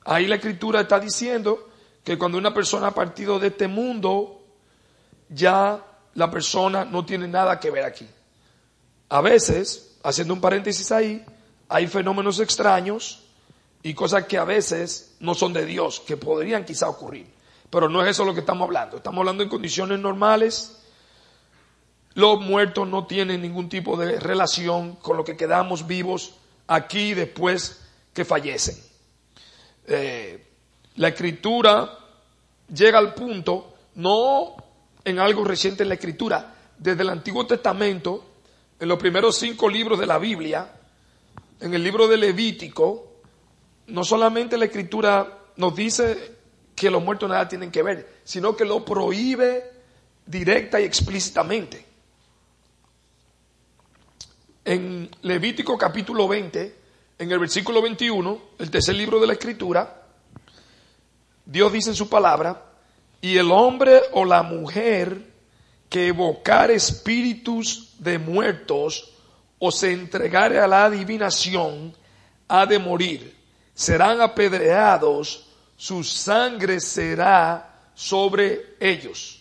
Ahí 0.07 0.29
la 0.29 0.37
escritura 0.37 0.83
está 0.83 1.01
diciendo 1.01 1.69
que 2.05 2.17
cuando 2.17 2.39
una 2.39 2.55
persona 2.55 2.89
ha 2.89 2.95
partido 2.95 3.41
de 3.41 3.49
este 3.49 3.67
mundo, 3.67 4.41
ya 5.29 5.85
la 6.15 6.31
persona 6.31 6.85
no 6.85 7.05
tiene 7.05 7.27
nada 7.27 7.59
que 7.59 7.73
ver 7.73 7.85
aquí. 7.85 8.07
A 9.09 9.21
veces, 9.21 9.99
haciendo 10.05 10.33
un 10.33 10.41
paréntesis 10.41 10.93
ahí, 10.93 11.25
hay 11.69 11.89
fenómenos 11.89 12.39
extraños 12.39 13.25
y 13.83 13.95
cosas 13.95 14.27
que 14.27 14.39
a 14.39 14.45
veces 14.45 15.17
no 15.19 15.35
son 15.35 15.53
de 15.53 15.67
Dios, 15.67 15.99
que 15.99 16.17
podrían 16.17 16.65
quizá 16.65 16.89
ocurrir. 16.89 17.27
Pero 17.69 17.89
no 17.89 18.05
es 18.05 18.11
eso 18.11 18.25
lo 18.25 18.33
que 18.33 18.41
estamos 18.41 18.65
hablando. 18.65 18.99
Estamos 18.99 19.19
hablando 19.19 19.43
en 19.43 19.49
condiciones 19.49 19.99
normales. 19.99 20.83
Los 22.15 22.41
muertos 22.41 22.87
no 22.87 23.09
tienen 23.09 23.43
ningún 23.43 23.69
tipo 23.69 23.97
de 23.97 24.21
relación 24.21 24.95
con 24.95 25.17
lo 25.17 25.25
que 25.25 25.37
quedamos 25.37 25.89
vivos 25.89 26.35
aquí 26.69 27.13
después 27.13 27.81
que 28.15 28.25
fallecen. 28.25 28.86
Eh, 29.87 30.47
la 30.97 31.09
escritura 31.09 31.99
llega 32.75 32.99
al 32.99 33.15
punto, 33.15 33.75
no 33.97 34.57
en 35.05 35.19
algo 35.19 35.45
reciente 35.45 35.83
en 35.83 35.89
la 35.91 35.95
escritura. 35.95 36.55
Desde 36.77 37.03
el 37.03 37.11
Antiguo 37.11 37.47
Testamento, 37.47 38.25
en 38.79 38.89
los 38.89 38.99
primeros 38.99 39.39
cinco 39.39 39.69
libros 39.69 39.99
de 39.99 40.07
la 40.07 40.19
Biblia, 40.19 40.71
en 41.61 41.73
el 41.73 41.83
libro 41.83 42.09
de 42.09 42.17
Levítico, 42.17 43.21
no 43.89 44.05
solamente 44.05 44.59
la 44.59 44.67
escritura 44.67 45.39
nos 45.57 45.75
dice 45.75 46.37
que 46.75 46.91
los 46.91 47.03
muertos 47.03 47.29
nada 47.29 47.49
tienen 47.49 47.71
que 47.71 47.83
ver, 47.83 48.21
sino 48.25 48.55
que 48.57 48.65
lo 48.65 48.85
prohíbe 48.85 49.71
directa 50.27 50.81
y 50.81 50.85
explícitamente. 50.85 51.87
En 54.65 55.09
Levítico 55.23 55.79
capítulo 55.79 56.27
20, 56.27 56.75
en 57.19 57.31
el 57.31 57.39
versículo 57.39 57.81
21, 57.81 58.41
el 58.59 58.71
tercer 58.71 58.95
libro 58.95 59.19
de 59.19 59.27
la 59.27 59.33
escritura, 59.33 60.03
Dios 61.45 61.73
dice 61.73 61.91
en 61.91 61.97
su 61.97 62.09
palabra, 62.09 62.63
y 63.21 63.39
el 63.39 63.51
hombre 63.51 64.03
o 64.13 64.25
la 64.25 64.43
mujer 64.43 65.33
que 65.89 66.09
evocar 66.09 66.71
espíritus 66.71 67.95
de 67.99 68.19
muertos 68.19 69.13
o 69.59 69.71
se 69.71 69.93
entregare 69.93 70.59
a 70.59 70.67
la 70.67 70.85
adivinación 70.85 71.95
ha 72.49 72.67
de 72.67 72.79
morir. 72.79 73.35
Serán 73.75 74.21
apedreados, 74.21 75.49
su 75.77 76.05
sangre 76.05 76.81
será 76.81 77.91
sobre 77.95 78.77
ellos. 78.79 79.41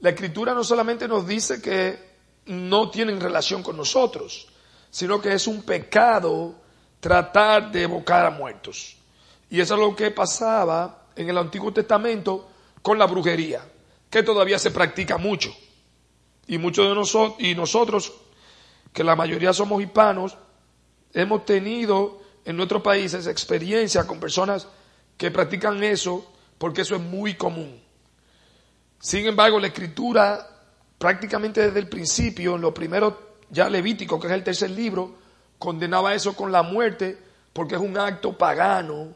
La 0.00 0.10
escritura 0.10 0.54
no 0.54 0.62
solamente 0.62 1.08
nos 1.08 1.26
dice 1.26 1.60
que 1.60 1.98
no 2.46 2.90
tienen 2.90 3.20
relación 3.20 3.62
con 3.62 3.76
nosotros, 3.76 4.46
sino 4.90 5.20
que 5.20 5.32
es 5.32 5.46
un 5.46 5.62
pecado 5.62 6.54
tratar 7.00 7.70
de 7.70 7.82
evocar 7.82 8.26
a 8.26 8.30
muertos. 8.30 8.96
Y 9.50 9.60
eso 9.60 9.74
es 9.74 9.80
lo 9.80 9.94
que 9.94 10.10
pasaba 10.10 11.06
en 11.14 11.28
el 11.28 11.38
Antiguo 11.38 11.72
Testamento 11.72 12.48
con 12.82 12.98
la 12.98 13.06
brujería, 13.06 13.62
que 14.10 14.22
todavía 14.22 14.58
se 14.58 14.70
practica 14.70 15.18
mucho. 15.18 15.54
Y 16.46 16.58
muchos 16.58 16.88
de 16.88 16.94
nosotros, 16.94 17.36
y 17.40 17.54
nosotros, 17.54 18.12
que 18.92 19.04
la 19.04 19.16
mayoría 19.16 19.52
somos 19.52 19.82
hispanos, 19.82 20.36
hemos 21.12 21.44
tenido 21.44 22.20
en 22.44 22.56
nuestros 22.56 22.82
países 22.82 23.26
experiencia 23.26 24.06
con 24.06 24.20
personas 24.20 24.68
que 25.16 25.30
practican 25.30 25.82
eso, 25.82 26.32
porque 26.58 26.82
eso 26.82 26.94
es 26.94 27.02
muy 27.02 27.34
común. 27.34 27.80
Sin 29.00 29.26
embargo, 29.26 29.58
la 29.58 29.68
escritura, 29.68 30.46
prácticamente 30.98 31.60
desde 31.60 31.78
el 31.78 31.88
principio, 31.88 32.54
en 32.54 32.60
lo 32.60 32.72
primero, 32.72 33.36
ya 33.50 33.68
Levítico, 33.68 34.18
que 34.20 34.26
es 34.28 34.32
el 34.32 34.44
tercer 34.44 34.70
libro, 34.70 35.25
condenaba 35.58 36.14
eso 36.14 36.34
con 36.34 36.52
la 36.52 36.62
muerte, 36.62 37.18
porque 37.52 37.74
es 37.74 37.80
un 37.80 37.96
acto 37.98 38.36
pagano 38.36 39.08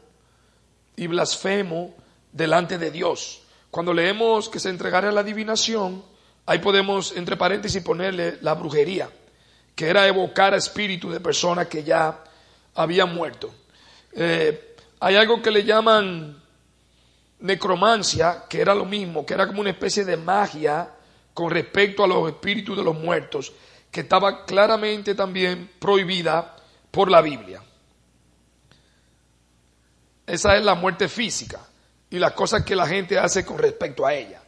y 0.95 1.07
blasfemo 1.07 1.93
delante 2.31 2.77
de 2.77 2.91
Dios. 2.91 3.41
Cuando 3.69 3.93
leemos 3.93 4.49
que 4.49 4.59
se 4.59 4.69
entregara 4.69 5.09
a 5.09 5.11
la 5.11 5.21
adivinación, 5.21 6.03
ahí 6.45 6.59
podemos, 6.59 7.15
entre 7.15 7.37
paréntesis, 7.37 7.81
ponerle 7.81 8.37
la 8.41 8.53
brujería, 8.53 9.09
que 9.75 9.87
era 9.87 10.07
evocar 10.07 10.53
a 10.53 10.57
espíritu 10.57 11.09
de 11.09 11.19
personas 11.19 11.67
que 11.67 11.83
ya 11.83 12.23
habían 12.75 13.13
muerto. 13.13 13.53
Eh, 14.13 14.75
hay 14.99 15.15
algo 15.15 15.41
que 15.41 15.51
le 15.51 15.63
llaman 15.63 16.41
necromancia, 17.39 18.43
que 18.49 18.61
era 18.61 18.75
lo 18.75 18.85
mismo, 18.85 19.25
que 19.25 19.33
era 19.33 19.47
como 19.47 19.61
una 19.61 19.71
especie 19.71 20.05
de 20.05 20.17
magia 20.17 20.89
con 21.33 21.49
respecto 21.49 22.03
a 22.03 22.07
los 22.07 22.27
espíritus 22.29 22.77
de 22.77 22.83
los 22.83 22.95
muertos, 22.95 23.51
que 23.91 24.01
estaba 24.01 24.45
claramente 24.45 25.13
también 25.13 25.69
prohibida 25.79 26.55
por 26.89 27.11
la 27.11 27.21
Biblia. 27.21 27.61
Esa 30.25 30.55
es 30.55 30.63
la 30.63 30.75
muerte 30.75 31.09
física 31.09 31.59
y 32.09 32.17
las 32.17 32.31
cosas 32.31 32.63
que 32.63 32.75
la 32.75 32.87
gente 32.87 33.19
hace 33.19 33.45
con 33.45 33.57
respecto 33.57 34.05
a 34.05 34.13
ella. 34.13 34.41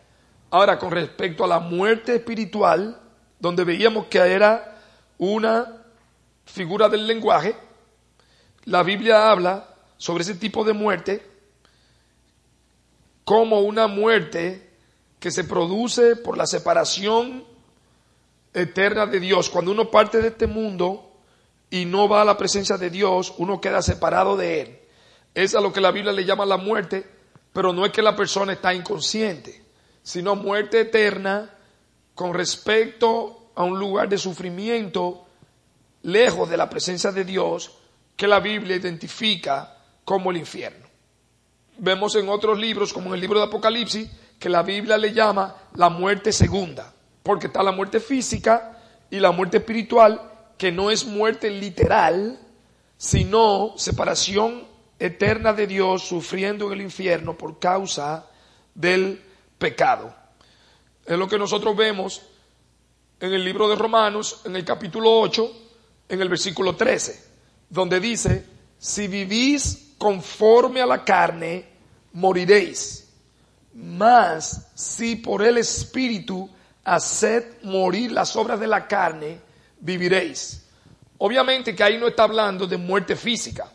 Ahora, 0.50 0.79
con 0.79 0.91
respecto 0.91 1.43
a 1.43 1.47
la 1.47 1.59
muerte 1.59 2.15
espiritual, 2.15 3.01
donde 3.39 3.63
veíamos 3.63 4.05
que 4.05 4.19
era 4.19 4.77
una 5.17 5.83
figura 6.45 6.88
del 6.88 7.05
lenguaje, 7.05 7.55
la 8.65 8.83
Biblia 8.83 9.29
habla 9.29 9.67
sobre 9.97 10.23
ese 10.23 10.35
tipo 10.35 10.63
de 10.63 10.73
muerte 10.73 11.29
como 13.25 13.62
una 13.62 13.88
muerte 13.88 14.69
que 15.19 15.31
se 15.31 15.43
produce 15.43 16.15
por 16.17 16.38
la 16.38 16.45
separación 16.45 17.45
eterna 18.53 19.05
de 19.05 19.19
Dios. 19.19 19.50
Cuando 19.50 19.72
uno 19.72 19.89
parte 19.89 20.22
de 20.22 20.29
este 20.29 20.48
mundo 20.48 21.12
y 21.69 21.86
no 21.86 22.07
va 22.07 22.22
a 22.22 22.25
la 22.25 22.38
presencia 22.38 22.77
de 22.77 22.89
Dios, 22.89 23.33
uno 23.38 23.60
queda 23.60 23.81
separado 23.81 24.38
de 24.38 24.62
Él. 24.62 24.79
Es 25.33 25.53
lo 25.53 25.74
que 25.74 25.81
la 25.81 25.91
Biblia 25.91 26.13
le 26.13 26.25
llama 26.25 26.45
la 26.45 26.57
muerte, 26.57 27.05
pero 27.51 27.74
no 27.74 27.86
es 27.86 27.91
que 27.91 28.01
la 28.01 28.15
persona 28.15 28.53
está 28.53 28.74
inconsciente, 28.74 29.63
sino 30.03 30.36
muerte 30.36 30.81
eterna 30.81 31.50
con 32.13 32.33
respecto 32.33 33.51
a 33.55 33.63
un 33.63 33.79
lugar 33.79 34.10
de 34.10 34.17
sufrimiento 34.17 35.25
lejos 36.03 36.50
de 36.50 36.57
la 36.57 36.69
presencia 36.69 37.12
de 37.12 37.24
Dios 37.24 37.72
que 38.15 38.27
la 38.27 38.39
Biblia 38.39 38.75
identifica 38.75 39.77
como 40.05 40.31
el 40.31 40.38
infierno. 40.38 40.88
Vemos 41.77 42.15
en 42.15 42.29
otros 42.29 42.60
libros, 42.60 42.93
como 42.93 43.07
en 43.07 43.15
el 43.15 43.22
libro 43.22 43.39
de 43.39 43.45
Apocalipsis, 43.45 44.10
que 44.38 44.50
la 44.50 44.62
Biblia 44.62 44.98
le 44.98 45.13
llama 45.13 45.55
la 45.75 45.89
muerte 45.89 46.31
segunda, 46.31 46.92
porque 47.23 47.47
está 47.47 47.63
la 47.63 47.71
muerte 47.71 47.99
física 47.99 48.77
y 49.09 49.19
la 49.19 49.31
muerte 49.31 49.57
espiritual, 49.57 50.21
que 50.57 50.71
no 50.71 50.91
es 50.91 51.05
muerte 51.05 51.49
literal, 51.49 52.39
sino 52.97 53.73
separación 53.77 54.67
eterna 54.99 55.53
de 55.53 55.67
Dios 55.67 56.03
sufriendo 56.03 56.67
en 56.67 56.73
el 56.73 56.81
infierno 56.81 57.37
por 57.37 57.59
causa 57.59 58.27
del 58.75 59.21
pecado. 59.57 60.13
Es 61.05 61.17
lo 61.17 61.27
que 61.27 61.37
nosotros 61.37 61.75
vemos 61.75 62.21
en 63.19 63.33
el 63.33 63.43
libro 63.43 63.67
de 63.69 63.75
Romanos, 63.75 64.41
en 64.45 64.55
el 64.55 64.65
capítulo 64.65 65.19
8, 65.19 65.51
en 66.09 66.21
el 66.21 66.29
versículo 66.29 66.75
13, 66.75 67.23
donde 67.69 67.99
dice, 67.99 68.45
si 68.77 69.07
vivís 69.07 69.95
conforme 69.97 70.81
a 70.81 70.85
la 70.85 71.03
carne, 71.03 71.65
moriréis. 72.13 73.09
Mas 73.73 74.71
si 74.75 75.15
por 75.15 75.41
el 75.41 75.57
Espíritu 75.57 76.49
haced 76.83 77.63
morir 77.63 78.11
las 78.11 78.35
obras 78.35 78.59
de 78.59 78.67
la 78.67 78.87
carne, 78.87 79.39
viviréis. 79.79 80.65
Obviamente 81.17 81.75
que 81.75 81.83
ahí 81.83 81.97
no 81.97 82.07
está 82.07 82.23
hablando 82.23 82.67
de 82.67 82.77
muerte 82.77 83.15
física. 83.15 83.71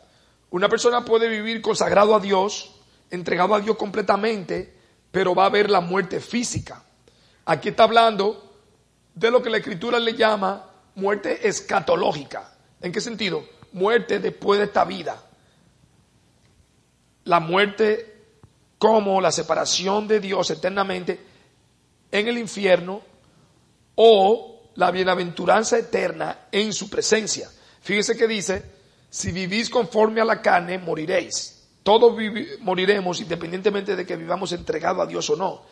Una 0.51 0.69
persona 0.69 1.05
puede 1.05 1.29
vivir 1.29 1.63
consagrado 1.63 2.15
a 2.15 2.21
Dios, 2.21 2.75
entregado 3.11 3.55
a 3.55 3.61
Dios 3.61 3.77
completamente, 3.77 4.75
pero 5.11 5.35
va 5.35 5.45
a 5.45 5.47
haber 5.47 5.71
la 5.71 5.81
muerte 5.81 6.21
física. 6.21 6.83
Aquí 7.47 7.71
está 7.71 7.85
hablando 7.85 8.57
de 9.15 9.31
lo 9.31 9.43
que 9.43 9.51
la 9.51 9.59
Escritura 9.59 9.99
le 9.99 10.15
llama 10.15 10.71
muerte 10.95 11.49
escatológica. 11.49 12.53
¿En 12.81 12.93
qué 12.93 13.01
sentido? 13.01 13.45
Muerte 13.73 14.19
después 14.19 14.59
de 14.59 14.67
esta 14.67 14.85
vida. 14.85 15.23
La 17.25 17.41
muerte 17.41 18.19
como 18.79 19.21
la 19.21 19.33
separación 19.33 20.07
de 20.07 20.21
Dios 20.21 20.51
eternamente 20.51 21.21
en 22.11 22.29
el 22.29 22.39
infierno 22.39 23.03
o 23.95 24.71
la 24.77 24.91
bienaventuranza 24.91 25.79
eterna 25.79 26.47
en 26.53 26.73
su 26.73 26.89
presencia. 26.89 27.51
Fíjese 27.81 28.17
que 28.17 28.29
dice, 28.29 28.63
si 29.11 29.33
vivís 29.33 29.71
conforme 29.71 30.21
a 30.21 30.25
la 30.25 30.41
carne, 30.41 30.79
moriréis. 30.79 31.67
Todos 31.83 32.15
moriremos 32.61 33.21
independientemente 33.21 33.97
de 33.97 34.07
que 34.07 34.17
vivamos 34.17 34.53
entregados 34.53 35.03
a 35.03 35.07
Dios 35.07 35.29
o 35.31 35.37
no. 35.37 35.63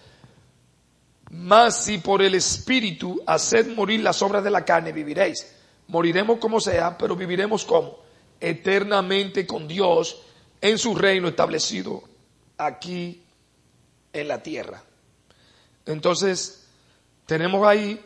Mas 1.31 1.85
si 1.85 1.99
por 1.99 2.23
el 2.23 2.35
Espíritu 2.35 3.21
haced 3.27 3.75
morir 3.75 4.01
las 4.01 4.23
obras 4.23 4.43
de 4.43 4.51
la 4.51 4.65
carne, 4.65 4.93
viviréis. 4.93 5.55
Moriremos 5.89 6.39
como 6.39 6.61
sea, 6.61 6.97
pero 6.97 7.17
viviremos 7.17 7.65
como? 7.65 7.99
Eternamente 8.41 9.47
con 9.47 9.69
Dios 9.69 10.23
en 10.61 10.79
su 10.79 10.95
reino 10.95 11.29
establecido 11.29 12.03
aquí 12.57 13.23
en 14.13 14.29
la 14.29 14.43
tierra. 14.43 14.83
Entonces, 15.87 16.67
tenemos 17.25 17.67
ahí 17.67 18.01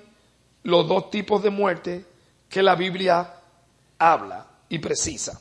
los 0.62 0.86
dos 0.86 1.10
tipos 1.10 1.42
de 1.42 1.50
muerte 1.50 2.04
que 2.48 2.62
la 2.62 2.74
Biblia 2.74 3.34
habla 3.98 4.46
y 4.68 4.78
precisa. 4.78 5.40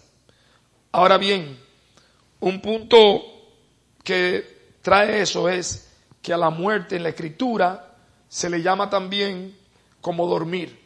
Ahora 0.91 1.17
bien, 1.17 1.59
un 2.39 2.61
punto 2.61 3.21
que 4.03 4.77
trae 4.81 5.21
eso 5.21 5.49
es 5.49 5.89
que 6.21 6.33
a 6.33 6.37
la 6.37 6.49
muerte 6.49 6.95
en 6.95 7.03
la 7.03 7.09
escritura 7.09 7.95
se 8.27 8.49
le 8.49 8.61
llama 8.61 8.89
también 8.89 9.57
como 10.01 10.27
dormir. 10.27 10.79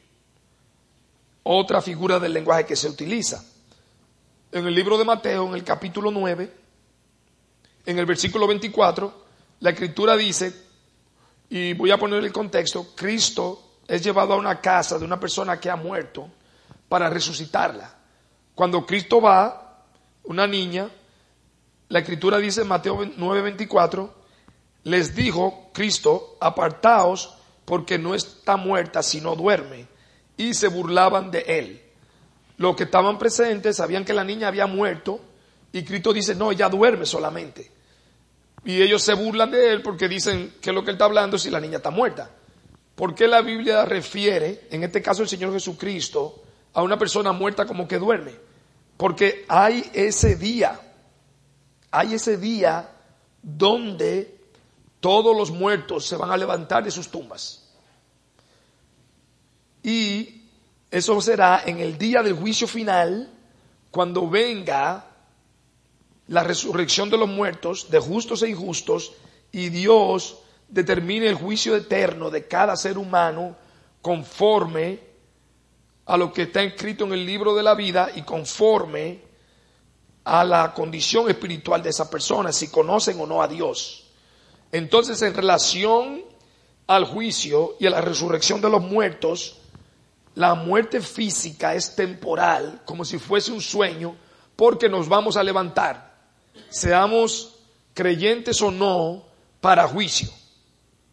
Otra 1.43 1.81
figura 1.81 2.19
del 2.19 2.33
lenguaje 2.33 2.65
que 2.65 2.75
se 2.75 2.89
utiliza. 2.89 3.43
En 4.51 4.65
el 4.65 4.73
libro 4.73 4.97
de 4.97 5.05
Mateo, 5.05 5.47
en 5.47 5.55
el 5.55 5.63
capítulo 5.63 6.09
9, 6.11 6.53
en 7.85 7.99
el 7.99 8.05
versículo 8.05 8.47
24, 8.47 9.23
la 9.59 9.69
escritura 9.71 10.15
dice, 10.15 10.62
y 11.49 11.73
voy 11.73 11.91
a 11.91 11.97
poner 11.97 12.23
el 12.23 12.31
contexto, 12.31 12.87
Cristo 12.95 13.77
es 13.87 14.03
llevado 14.03 14.33
a 14.33 14.37
una 14.37 14.59
casa 14.59 14.97
de 14.97 15.05
una 15.05 15.19
persona 15.19 15.59
que 15.59 15.69
ha 15.69 15.75
muerto 15.75 16.29
para 16.89 17.09
resucitarla. 17.09 17.93
Cuando 18.55 18.85
Cristo 18.85 19.21
va, 19.21 19.83
una 20.23 20.47
niña, 20.47 20.89
la 21.89 21.99
escritura 21.99 22.37
dice 22.37 22.61
en 22.61 22.67
Mateo 22.67 23.03
9:24, 23.03 24.09
les 24.83 25.15
dijo 25.15 25.69
Cristo, 25.73 26.37
apartaos 26.39 27.35
porque 27.65 27.97
no 27.97 28.15
está 28.15 28.57
muerta 28.57 29.03
sino 29.03 29.35
duerme. 29.35 29.87
Y 30.37 30.53
se 30.53 30.67
burlaban 30.67 31.31
de 31.31 31.45
él. 31.47 31.81
Los 32.57 32.75
que 32.75 32.83
estaban 32.83 33.17
presentes 33.17 33.77
sabían 33.77 34.05
que 34.05 34.13
la 34.13 34.23
niña 34.23 34.47
había 34.47 34.67
muerto 34.67 35.19
y 35.71 35.83
Cristo 35.83 36.13
dice, 36.13 36.35
no, 36.35 36.51
ella 36.51 36.69
duerme 36.69 37.05
solamente. 37.05 37.71
Y 38.65 38.81
ellos 38.81 39.01
se 39.01 39.13
burlan 39.13 39.51
de 39.51 39.73
él 39.73 39.81
porque 39.81 40.07
dicen 40.07 40.55
que 40.61 40.71
lo 40.71 40.83
que 40.83 40.91
él 40.91 40.95
está 40.95 41.05
hablando 41.05 41.35
es 41.35 41.43
si 41.43 41.49
la 41.49 41.59
niña 41.59 41.77
está 41.77 41.89
muerta. 41.89 42.29
¿Por 42.95 43.15
qué 43.15 43.27
la 43.27 43.41
Biblia 43.41 43.85
refiere, 43.85 44.67
en 44.69 44.83
este 44.83 45.01
caso 45.01 45.23
el 45.23 45.29
Señor 45.29 45.51
Jesucristo, 45.51 46.43
a 46.73 46.81
una 46.81 46.97
persona 46.97 47.31
muerta 47.31 47.65
como 47.65 47.87
que 47.87 47.99
duerme. 47.99 48.33
Porque 48.97 49.45
hay 49.47 49.89
ese 49.93 50.35
día, 50.35 50.79
hay 51.91 52.13
ese 52.13 52.37
día 52.37 52.89
donde 53.41 54.39
todos 54.99 55.35
los 55.35 55.51
muertos 55.51 56.05
se 56.05 56.15
van 56.15 56.31
a 56.31 56.37
levantar 56.37 56.83
de 56.83 56.91
sus 56.91 57.09
tumbas. 57.09 57.71
Y 59.83 60.43
eso 60.89 61.19
será 61.21 61.63
en 61.65 61.79
el 61.79 61.97
día 61.97 62.23
del 62.23 62.33
juicio 62.33 62.67
final, 62.67 63.29
cuando 63.91 64.29
venga 64.29 65.05
la 66.27 66.43
resurrección 66.43 67.09
de 67.09 67.17
los 67.17 67.29
muertos, 67.29 67.89
de 67.89 67.99
justos 67.99 68.43
e 68.43 68.49
injustos, 68.49 69.13
y 69.51 69.69
Dios 69.69 70.37
determine 70.67 71.27
el 71.27 71.35
juicio 71.35 71.75
eterno 71.75 72.29
de 72.29 72.47
cada 72.47 72.75
ser 72.75 72.97
humano 72.97 73.55
conforme 74.01 74.99
a 76.05 76.17
lo 76.17 76.33
que 76.33 76.43
está 76.43 76.63
escrito 76.63 77.05
en 77.05 77.13
el 77.13 77.25
libro 77.25 77.55
de 77.55 77.63
la 77.63 77.75
vida 77.75 78.09
y 78.15 78.23
conforme 78.23 79.21
a 80.25 80.43
la 80.43 80.73
condición 80.73 81.29
espiritual 81.29 81.83
de 81.83 81.89
esa 81.89 82.09
persona, 82.09 82.51
si 82.51 82.69
conocen 82.69 83.19
o 83.19 83.27
no 83.27 83.41
a 83.41 83.47
Dios. 83.47 84.05
Entonces, 84.71 85.21
en 85.21 85.33
relación 85.33 86.23
al 86.87 87.05
juicio 87.05 87.75
y 87.79 87.85
a 87.85 87.89
la 87.89 88.01
resurrección 88.01 88.61
de 88.61 88.69
los 88.69 88.81
muertos, 88.81 89.59
la 90.35 90.55
muerte 90.55 91.01
física 91.01 91.75
es 91.75 91.95
temporal, 91.95 92.81
como 92.85 93.05
si 93.05 93.19
fuese 93.19 93.51
un 93.51 93.61
sueño, 93.61 94.15
porque 94.55 94.89
nos 94.89 95.07
vamos 95.07 95.37
a 95.37 95.43
levantar, 95.43 96.12
seamos 96.69 97.59
creyentes 97.93 98.61
o 98.61 98.71
no, 98.71 99.25
para 99.61 99.87
juicio. 99.87 100.29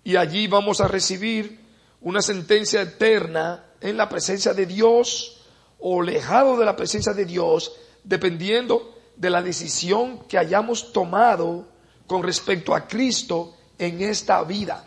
Y 0.02 0.16
allí 0.16 0.46
vamos 0.46 0.80
a 0.80 0.88
recibir 0.88 1.60
una 2.00 2.22
sentencia 2.22 2.82
eterna 2.82 3.64
en 3.80 3.96
la 3.96 4.08
presencia 4.08 4.54
de 4.54 4.66
Dios 4.66 5.42
o 5.78 6.02
lejado 6.02 6.58
de 6.58 6.64
la 6.64 6.76
presencia 6.76 7.12
de 7.12 7.24
Dios, 7.24 7.72
dependiendo 8.02 8.98
de 9.16 9.30
la 9.30 9.42
decisión 9.42 10.20
que 10.26 10.38
hayamos 10.38 10.92
tomado 10.92 11.68
con 12.06 12.22
respecto 12.22 12.74
a 12.74 12.86
Cristo 12.86 13.54
en 13.78 14.00
esta 14.02 14.42
vida. 14.42 14.84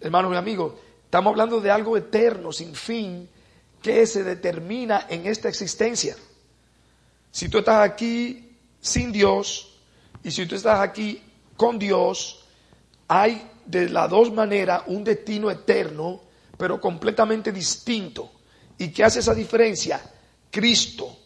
Hermanos 0.00 0.32
y 0.34 0.36
amigos, 0.36 0.74
estamos 1.04 1.32
hablando 1.32 1.60
de 1.60 1.70
algo 1.70 1.96
eterno, 1.96 2.52
sin 2.52 2.74
fin, 2.74 3.28
que 3.82 4.06
se 4.06 4.22
determina 4.22 5.06
en 5.08 5.26
esta 5.26 5.48
existencia. 5.48 6.16
Si 7.30 7.48
tú 7.48 7.58
estás 7.58 7.88
aquí 7.88 8.45
sin 8.86 9.12
Dios 9.12 9.72
y 10.22 10.30
si 10.30 10.46
tú 10.46 10.54
estás 10.54 10.80
aquí 10.80 11.22
con 11.56 11.78
Dios, 11.78 12.44
hay 13.08 13.50
de 13.64 13.88
las 13.88 14.08
dos 14.10 14.32
maneras 14.32 14.82
un 14.86 15.04
destino 15.04 15.50
eterno, 15.50 16.20
pero 16.56 16.80
completamente 16.80 17.52
distinto. 17.52 18.30
¿Y 18.78 18.88
qué 18.88 19.04
hace 19.04 19.20
esa 19.20 19.34
diferencia? 19.34 20.00
Cristo 20.50 21.16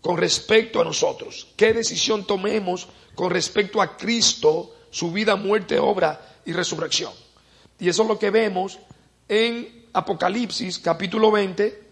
con 0.00 0.16
respecto 0.16 0.80
a 0.80 0.84
nosotros. 0.84 1.48
¿Qué 1.56 1.72
decisión 1.72 2.26
tomemos 2.26 2.88
con 3.14 3.30
respecto 3.30 3.80
a 3.80 3.96
Cristo, 3.96 4.74
su 4.90 5.12
vida, 5.12 5.36
muerte, 5.36 5.78
obra 5.78 6.38
y 6.44 6.52
resurrección? 6.52 7.12
Y 7.78 7.88
eso 7.88 8.02
es 8.02 8.08
lo 8.08 8.18
que 8.18 8.30
vemos 8.30 8.78
en 9.28 9.86
Apocalipsis 9.92 10.78
capítulo 10.78 11.30
20, 11.30 11.82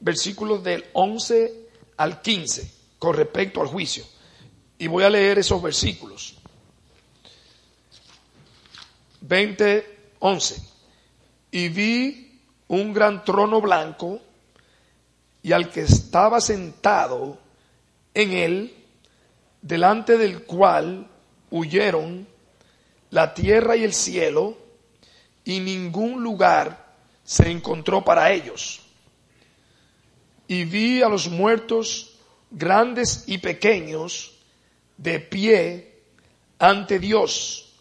versículos 0.00 0.62
del 0.62 0.84
11 0.92 1.68
al 1.96 2.22
15, 2.22 2.77
con 2.98 3.14
respecto 3.14 3.60
al 3.60 3.68
juicio. 3.68 4.04
Y 4.78 4.86
voy 4.86 5.04
a 5.04 5.10
leer 5.10 5.38
esos 5.38 5.60
versículos. 5.62 6.36
20, 9.20 9.98
11. 10.20 10.62
Y 11.50 11.68
vi 11.68 12.40
un 12.68 12.92
gran 12.92 13.24
trono 13.24 13.60
blanco 13.60 14.20
y 15.42 15.52
al 15.52 15.70
que 15.70 15.80
estaba 15.82 16.40
sentado 16.40 17.38
en 18.14 18.32
él, 18.32 18.74
delante 19.62 20.18
del 20.18 20.44
cual 20.44 21.08
huyeron 21.50 22.26
la 23.10 23.34
tierra 23.34 23.76
y 23.76 23.84
el 23.84 23.94
cielo, 23.94 24.58
y 25.44 25.60
ningún 25.60 26.22
lugar 26.22 26.94
se 27.24 27.50
encontró 27.50 28.04
para 28.04 28.32
ellos. 28.32 28.80
Y 30.46 30.64
vi 30.64 31.02
a 31.02 31.08
los 31.08 31.28
muertos 31.28 32.07
grandes 32.50 33.24
y 33.26 33.38
pequeños 33.38 34.32
de 34.96 35.20
pie 35.20 36.00
ante 36.58 36.98
Dios, 36.98 37.72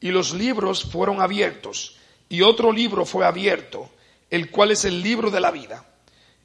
y 0.00 0.10
los 0.10 0.32
libros 0.32 0.84
fueron 0.84 1.20
abiertos, 1.20 1.96
y 2.28 2.42
otro 2.42 2.72
libro 2.72 3.04
fue 3.04 3.26
abierto, 3.26 3.90
el 4.30 4.50
cual 4.50 4.70
es 4.70 4.84
el 4.84 5.02
libro 5.02 5.30
de 5.30 5.40
la 5.40 5.50
vida 5.50 5.84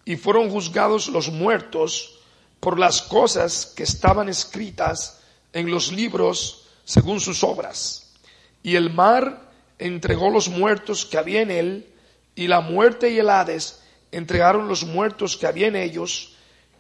y 0.05 0.15
fueron 0.15 0.49
juzgados 0.49 1.07
los 1.07 1.29
muertos 1.29 2.19
por 2.59 2.79
las 2.79 3.01
cosas 3.01 3.65
que 3.75 3.83
estaban 3.83 4.29
escritas 4.29 5.19
en 5.51 5.69
los 5.69 5.91
libros 5.91 6.67
según 6.85 7.19
sus 7.19 7.43
obras. 7.43 8.13
Y 8.61 8.75
el 8.75 8.93
mar 8.93 9.51
entregó 9.79 10.29
los 10.29 10.49
muertos 10.49 11.05
que 11.05 11.17
había 11.17 11.41
en 11.41 11.51
él, 11.51 11.89
y 12.35 12.47
la 12.47 12.61
muerte 12.61 13.11
y 13.11 13.19
el 13.19 13.29
Hades 13.29 13.81
entregaron 14.11 14.67
los 14.67 14.83
muertos 14.83 15.37
que 15.37 15.47
había 15.47 15.67
en 15.67 15.75
ellos, 15.75 16.32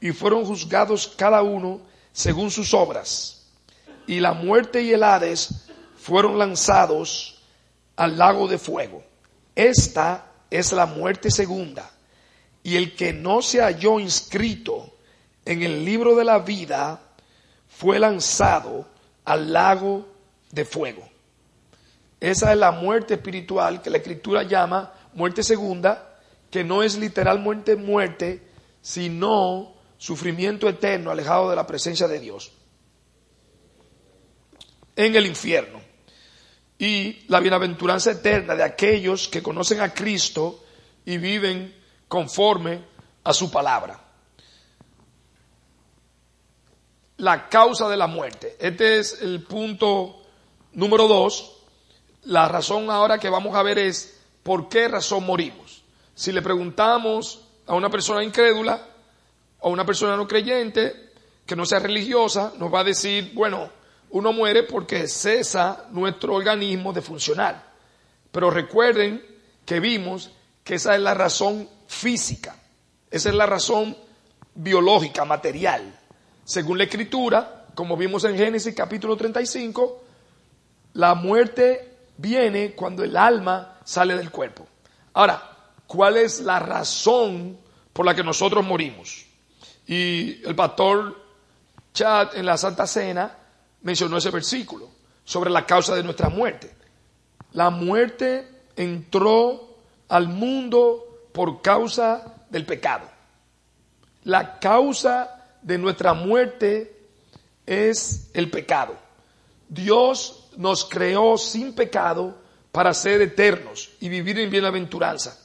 y 0.03 0.11
fueron 0.11 0.43
juzgados 0.43 1.07
cada 1.15 1.41
uno 1.43 1.79
según 2.11 2.51
sus 2.51 2.73
obras. 2.73 3.45
Y 4.05 4.19
la 4.19 4.33
muerte 4.33 4.81
y 4.81 4.91
el 4.91 5.01
Hades 5.01 5.69
fueron 5.95 6.37
lanzados 6.37 7.41
al 7.95 8.17
lago 8.17 8.49
de 8.49 8.57
fuego. 8.57 9.01
Esta 9.55 10.25
es 10.49 10.73
la 10.73 10.87
muerte 10.87 11.31
segunda 11.31 11.89
y 12.63 12.75
el 12.75 12.97
que 12.97 13.13
no 13.13 13.41
se 13.41 13.61
halló 13.61 13.97
inscrito 13.97 14.93
en 15.45 15.63
el 15.63 15.85
libro 15.85 16.17
de 16.17 16.25
la 16.25 16.39
vida 16.39 16.99
fue 17.69 17.97
lanzado 17.97 18.85
al 19.23 19.53
lago 19.53 20.05
de 20.51 20.65
fuego. 20.65 21.07
Esa 22.19 22.51
es 22.51 22.59
la 22.59 22.71
muerte 22.71 23.13
espiritual 23.13 23.81
que 23.81 23.89
la 23.89 23.99
escritura 23.99 24.43
llama 24.43 24.91
muerte 25.13 25.43
segunda, 25.43 26.19
que 26.51 26.65
no 26.65 26.83
es 26.83 26.97
literalmente 26.97 27.77
muerte, 27.77 28.45
sino 28.81 29.72
sufrimiento 30.03 30.67
eterno 30.67 31.11
alejado 31.11 31.49
de 31.49 31.55
la 31.55 31.65
presencia 31.65 32.09
de 32.09 32.19
Dios 32.19 32.51
en 34.97 35.15
el 35.15 35.25
infierno. 35.25 35.79
Y 36.77 37.23
la 37.29 37.39
bienaventuranza 37.39 38.11
eterna 38.11 38.53
de 38.53 38.63
aquellos 38.63 39.29
que 39.29 39.41
conocen 39.41 39.79
a 39.79 39.93
Cristo 39.93 40.61
y 41.05 41.17
viven 41.17 41.73
conforme 42.09 42.83
a 43.23 43.31
su 43.31 43.49
palabra. 43.49 43.97
La 47.15 47.47
causa 47.47 47.87
de 47.87 47.95
la 47.95 48.07
muerte. 48.07 48.57
Este 48.59 48.99
es 48.99 49.21
el 49.21 49.43
punto 49.43 50.21
número 50.73 51.07
dos. 51.07 51.59
La 52.23 52.49
razón 52.49 52.89
ahora 52.89 53.19
que 53.19 53.29
vamos 53.29 53.55
a 53.55 53.63
ver 53.63 53.77
es 53.79 54.19
por 54.43 54.67
qué 54.67 54.89
razón 54.89 55.25
morimos. 55.25 55.85
Si 56.13 56.33
le 56.33 56.41
preguntamos 56.41 57.47
a 57.65 57.73
una 57.73 57.89
persona 57.89 58.21
incrédula 58.21 58.89
o 59.63 59.69
una 59.69 59.85
persona 59.85 60.17
no 60.17 60.27
creyente 60.27 61.11
que 61.45 61.55
no 61.55 61.65
sea 61.65 61.79
religiosa, 61.79 62.53
nos 62.59 62.73
va 62.73 62.81
a 62.81 62.83
decir, 62.83 63.31
bueno, 63.33 63.69
uno 64.09 64.33
muere 64.33 64.63
porque 64.63 65.07
cesa 65.07 65.85
nuestro 65.91 66.35
organismo 66.35 66.91
de 66.93 67.01
funcionar. 67.01 67.63
Pero 68.31 68.49
recuerden 68.49 69.25
que 69.65 69.79
vimos 69.79 70.31
que 70.63 70.75
esa 70.75 70.95
es 70.95 71.01
la 71.01 71.13
razón 71.13 71.69
física. 71.87 72.55
Esa 73.09 73.29
es 73.29 73.35
la 73.35 73.45
razón 73.45 73.95
biológica, 74.53 75.23
material. 75.23 75.97
Según 76.43 76.77
la 76.77 76.83
escritura, 76.83 77.67
como 77.73 77.95
vimos 77.95 78.25
en 78.25 78.37
Génesis 78.37 78.75
capítulo 78.75 79.15
35, 79.15 80.03
la 80.93 81.15
muerte 81.15 81.97
viene 82.17 82.73
cuando 82.73 83.03
el 83.03 83.15
alma 83.15 83.79
sale 83.85 84.15
del 84.17 84.29
cuerpo. 84.29 84.67
Ahora, 85.13 85.41
¿cuál 85.87 86.17
es 86.17 86.41
la 86.41 86.59
razón 86.59 87.57
por 87.93 88.05
la 88.05 88.13
que 88.13 88.23
nosotros 88.23 88.65
morimos? 88.65 89.32
Y 89.87 90.45
el 90.45 90.55
pastor 90.55 91.21
Chad 91.93 92.35
en 92.35 92.45
la 92.45 92.57
Santa 92.57 92.87
Cena 92.87 93.37
mencionó 93.81 94.17
ese 94.17 94.31
versículo 94.31 94.89
sobre 95.23 95.49
la 95.49 95.65
causa 95.65 95.95
de 95.95 96.03
nuestra 96.03 96.29
muerte. 96.29 96.73
La 97.53 97.69
muerte 97.69 98.47
entró 98.75 99.77
al 100.09 100.27
mundo 100.27 101.27
por 101.33 101.61
causa 101.61 102.45
del 102.49 102.65
pecado. 102.65 103.07
La 104.23 104.59
causa 104.59 105.57
de 105.61 105.77
nuestra 105.77 106.13
muerte 106.13 106.95
es 107.65 108.29
el 108.33 108.49
pecado. 108.49 108.97
Dios 109.67 110.49
nos 110.57 110.85
creó 110.85 111.37
sin 111.37 111.73
pecado 111.73 112.37
para 112.71 112.93
ser 112.93 113.21
eternos 113.21 113.91
y 113.99 114.09
vivir 114.09 114.39
en 114.39 114.49
bienaventuranza. 114.49 115.39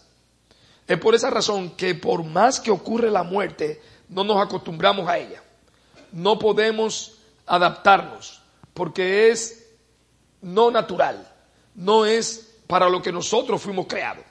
Es 0.86 0.98
por 0.98 1.14
esa 1.14 1.30
razón 1.30 1.70
que 1.76 1.94
por 1.94 2.24
más 2.24 2.60
que 2.60 2.70
ocurre 2.70 3.10
la 3.10 3.22
muerte, 3.22 3.80
no 4.08 4.24
nos 4.24 4.42
acostumbramos 4.42 5.08
a 5.08 5.18
ella. 5.18 5.42
No 6.12 6.38
podemos 6.38 7.18
adaptarnos 7.46 8.40
porque 8.74 9.30
es 9.30 9.66
no 10.40 10.70
natural, 10.70 11.28
no 11.74 12.06
es 12.06 12.56
para 12.66 12.88
lo 12.88 13.02
que 13.02 13.12
nosotros 13.12 13.60
fuimos 13.60 13.86
creados. 13.86 14.24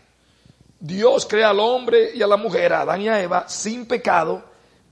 Dios 0.80 1.26
crea 1.26 1.50
al 1.50 1.60
hombre 1.60 2.12
y 2.13 2.22
a 2.22 2.28
la 2.28 2.38
mujer, 2.38 2.74
a 2.74 2.82
Adán 2.82 3.02
y 3.02 3.10
a 3.10 3.22
Eva, 3.22 3.50
sin 3.50 3.86
pecado 3.88 4.44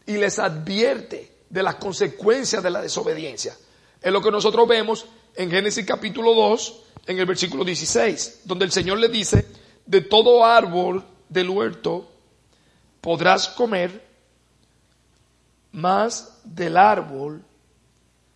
y 0.05 0.17
les 0.17 0.39
advierte 0.39 1.31
de 1.49 1.63
las 1.63 1.75
consecuencias 1.75 2.61
de 2.63 2.69
la 2.69 2.81
desobediencia. 2.81 3.55
Es 4.01 4.11
lo 4.11 4.21
que 4.21 4.31
nosotros 4.31 4.67
vemos 4.67 5.05
en 5.35 5.51
Génesis 5.51 5.85
capítulo 5.85 6.33
2, 6.33 6.81
en 7.07 7.19
el 7.19 7.25
versículo 7.25 7.63
16, 7.63 8.41
donde 8.45 8.65
el 8.65 8.71
Señor 8.71 8.99
le 8.99 9.09
dice, 9.09 9.45
de 9.85 10.01
todo 10.01 10.45
árbol 10.45 11.03
del 11.29 11.49
huerto 11.49 12.09
podrás 13.01 13.47
comer, 13.49 14.03
más 15.75 16.39
del 16.45 16.77
árbol 16.77 17.43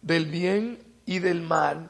del 0.02 0.26
bien 0.26 0.84
y 1.06 1.20
del 1.20 1.42
mal, 1.42 1.90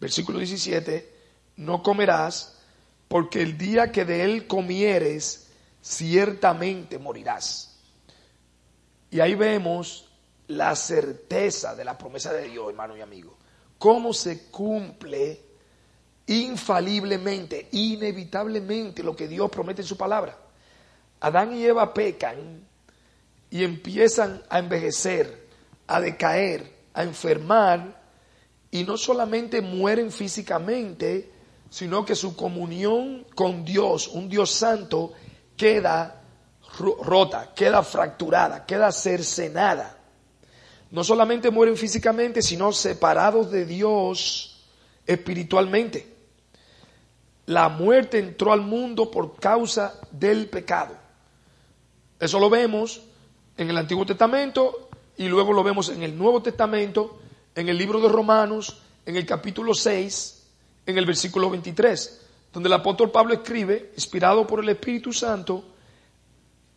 versículo 0.00 0.38
17, 0.38 1.12
no 1.56 1.82
comerás, 1.82 2.58
porque 3.06 3.42
el 3.42 3.58
día 3.58 3.92
que 3.92 4.04
de 4.04 4.24
él 4.24 4.46
comieres, 4.46 5.48
ciertamente 5.82 6.98
morirás. 6.98 7.78
Y 9.10 9.20
ahí 9.20 9.34
vemos 9.34 10.08
la 10.48 10.74
certeza 10.74 11.74
de 11.74 11.84
la 11.84 11.96
promesa 11.98 12.32
de 12.32 12.48
Dios, 12.48 12.68
hermano 12.68 12.96
y 12.96 13.02
amigo. 13.02 13.36
Cómo 13.78 14.14
se 14.14 14.46
cumple 14.50 15.42
infaliblemente, 16.26 17.68
inevitablemente 17.72 19.02
lo 19.02 19.14
que 19.14 19.28
Dios 19.28 19.50
promete 19.50 19.82
en 19.82 19.88
su 19.88 19.96
palabra. 19.96 20.38
Adán 21.20 21.54
y 21.54 21.64
Eva 21.64 21.92
pecan 21.92 22.65
y 23.56 23.64
empiezan 23.64 24.42
a 24.50 24.58
envejecer, 24.58 25.48
a 25.86 25.98
decaer, 25.98 26.70
a 26.92 27.04
enfermar, 27.04 28.02
y 28.70 28.84
no 28.84 28.98
solamente 28.98 29.62
mueren 29.62 30.12
físicamente, 30.12 31.30
sino 31.70 32.04
que 32.04 32.14
su 32.14 32.36
comunión 32.36 33.24
con 33.34 33.64
Dios, 33.64 34.08
un 34.08 34.28
Dios 34.28 34.50
santo, 34.50 35.14
queda 35.56 36.20
rota, 37.02 37.54
queda 37.54 37.82
fracturada, 37.82 38.66
queda 38.66 38.92
cercenada. 38.92 40.00
No 40.90 41.02
solamente 41.02 41.50
mueren 41.50 41.78
físicamente, 41.78 42.42
sino 42.42 42.74
separados 42.74 43.50
de 43.50 43.64
Dios 43.64 44.66
espiritualmente. 45.06 46.14
La 47.46 47.70
muerte 47.70 48.18
entró 48.18 48.52
al 48.52 48.60
mundo 48.60 49.10
por 49.10 49.36
causa 49.36 49.98
del 50.10 50.50
pecado. 50.50 50.94
Eso 52.20 52.38
lo 52.38 52.50
vemos 52.50 53.05
en 53.56 53.70
el 53.70 53.76
Antiguo 53.76 54.04
Testamento 54.04 54.88
y 55.16 55.28
luego 55.28 55.52
lo 55.52 55.62
vemos 55.62 55.88
en 55.88 56.02
el 56.02 56.16
Nuevo 56.16 56.42
Testamento, 56.42 57.18
en 57.54 57.68
el 57.68 57.78
libro 57.78 58.00
de 58.00 58.08
Romanos, 58.08 58.82
en 59.06 59.16
el 59.16 59.24
capítulo 59.24 59.72
6, 59.74 60.42
en 60.84 60.98
el 60.98 61.06
versículo 61.06 61.48
23, 61.50 62.20
donde 62.52 62.68
el 62.68 62.74
apóstol 62.74 63.10
Pablo 63.10 63.34
escribe, 63.34 63.92
inspirado 63.94 64.46
por 64.46 64.60
el 64.60 64.68
Espíritu 64.68 65.12
Santo, 65.12 65.64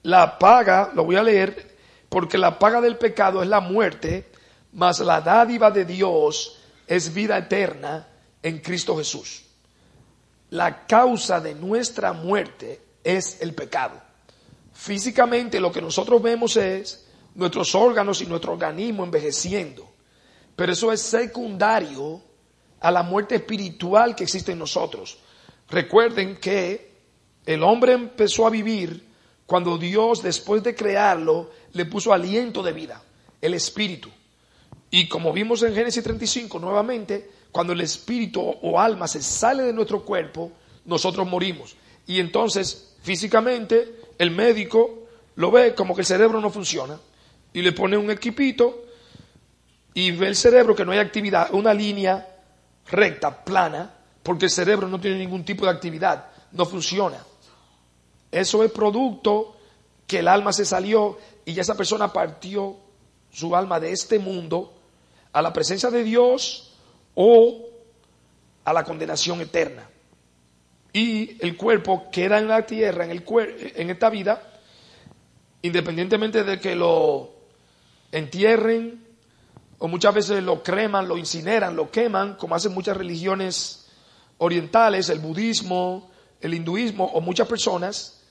la 0.03 0.39
paga, 0.39 0.91
lo 0.93 1.03
voy 1.03 1.17
a 1.17 1.23
leer, 1.23 1.77
porque 2.07 2.37
la 2.37 2.57
paga 2.57 2.81
del 2.81 2.97
pecado 2.97 3.43
es 3.43 3.49
la 3.49 3.59
muerte, 3.59 4.31
mas 4.73 4.99
la 4.99 5.21
dádiva 5.21 5.71
de 5.71 5.85
Dios 5.85 6.59
es 6.87 7.13
vida 7.13 7.37
eterna 7.37 8.07
en 8.41 8.59
Cristo 8.59 8.97
Jesús. 8.97 9.43
La 10.51 10.87
causa 10.87 11.39
de 11.39 11.53
nuestra 11.53 12.13
muerte 12.13 12.81
es 13.03 13.41
el 13.41 13.53
pecado. 13.53 14.08
Físicamente 14.79 15.59
lo 15.59 15.73
que 15.73 15.81
nosotros 15.81 16.21
vemos 16.21 16.55
es 16.55 17.05
nuestros 17.35 17.75
órganos 17.75 18.21
y 18.21 18.25
nuestro 18.27 18.53
organismo 18.53 19.03
envejeciendo. 19.03 19.91
Pero 20.55 20.71
eso 20.71 20.93
es 20.93 21.01
secundario 21.01 22.21
a 22.79 22.89
la 22.89 23.03
muerte 23.03 23.35
espiritual 23.35 24.15
que 24.15 24.23
existe 24.23 24.53
en 24.53 24.59
nosotros. 24.59 25.17
Recuerden 25.69 26.37
que 26.37 26.93
el 27.45 27.61
hombre 27.61 27.91
empezó 27.91 28.47
a 28.47 28.49
vivir 28.49 29.05
cuando 29.45 29.77
Dios, 29.77 30.23
después 30.23 30.63
de 30.63 30.73
crearlo, 30.73 31.51
le 31.73 31.85
puso 31.85 32.13
aliento 32.13 32.63
de 32.63 32.71
vida, 32.71 33.03
el 33.41 33.55
espíritu. 33.55 34.07
Y 34.89 35.09
como 35.09 35.33
vimos 35.33 35.61
en 35.63 35.75
Génesis 35.75 36.05
35, 36.05 36.57
nuevamente, 36.57 37.29
cuando 37.51 37.73
el 37.73 37.81
espíritu 37.81 38.41
o 38.61 38.79
alma 38.79 39.09
se 39.09 39.21
sale 39.21 39.63
de 39.63 39.73
nuestro 39.73 40.05
cuerpo, 40.05 40.53
nosotros 40.85 41.27
morimos. 41.27 41.75
Y 42.07 42.21
entonces, 42.21 42.95
físicamente, 43.01 43.98
el 44.19 44.31
médico 44.31 45.07
lo 45.35 45.49
ve 45.49 45.73
como 45.73 45.95
que 45.95 46.01
el 46.01 46.07
cerebro 46.07 46.39
no 46.39 46.51
funciona 46.51 46.99
y 47.53 47.61
le 47.63 47.71
pone 47.71 47.97
un 47.97 48.11
equipito 48.11 48.83
y 49.93 50.11
ve 50.11 50.27
el 50.27 50.35
cerebro 50.35 50.75
que 50.75 50.85
no 50.85 50.91
hay 50.91 50.99
actividad, 50.99 51.51
una 51.53 51.73
línea 51.73 52.27
recta, 52.91 53.43
plana, 53.43 53.91
porque 54.21 54.45
el 54.45 54.51
cerebro 54.51 54.87
no 54.87 54.99
tiene 54.99 55.17
ningún 55.17 55.43
tipo 55.43 55.65
de 55.65 55.71
actividad, 55.71 56.27
no 56.51 56.65
funciona. 56.65 57.17
Eso 58.31 58.63
es 58.63 58.71
producto 58.71 59.55
que 60.05 60.19
el 60.19 60.27
alma 60.27 60.53
se 60.53 60.65
salió 60.65 61.17
y 61.45 61.53
ya 61.53 61.61
esa 61.61 61.75
persona 61.75 62.13
partió 62.13 62.75
su 63.31 63.55
alma 63.55 63.79
de 63.79 63.91
este 63.91 64.19
mundo 64.19 64.73
a 65.31 65.41
la 65.41 65.53
presencia 65.53 65.89
de 65.89 66.03
Dios 66.03 66.73
o 67.15 67.65
a 68.65 68.73
la 68.73 68.83
condenación 68.83 69.41
eterna. 69.41 69.88
Y 70.91 71.37
el 71.45 71.55
cuerpo 71.55 72.09
queda 72.11 72.39
en 72.39 72.47
la 72.47 72.65
tierra, 72.65 73.05
en, 73.05 73.11
el 73.11 73.23
en 73.75 73.89
esta 73.89 74.09
vida, 74.09 74.41
independientemente 75.61 76.43
de 76.43 76.59
que 76.59 76.75
lo 76.75 77.31
entierren 78.11 79.05
o 79.77 79.87
muchas 79.87 80.13
veces 80.13 80.43
lo 80.43 80.63
creman, 80.63 81.07
lo 81.07 81.17
incineran, 81.17 81.75
lo 81.75 81.91
queman, 81.91 82.35
como 82.35 82.55
hacen 82.55 82.73
muchas 82.73 82.97
religiones 82.97 83.87
orientales, 84.37 85.09
el 85.09 85.19
budismo, 85.19 86.11
el 86.41 86.53
hinduismo 86.53 87.05
o 87.05 87.21
muchas 87.21 87.47
personas, 87.47 88.23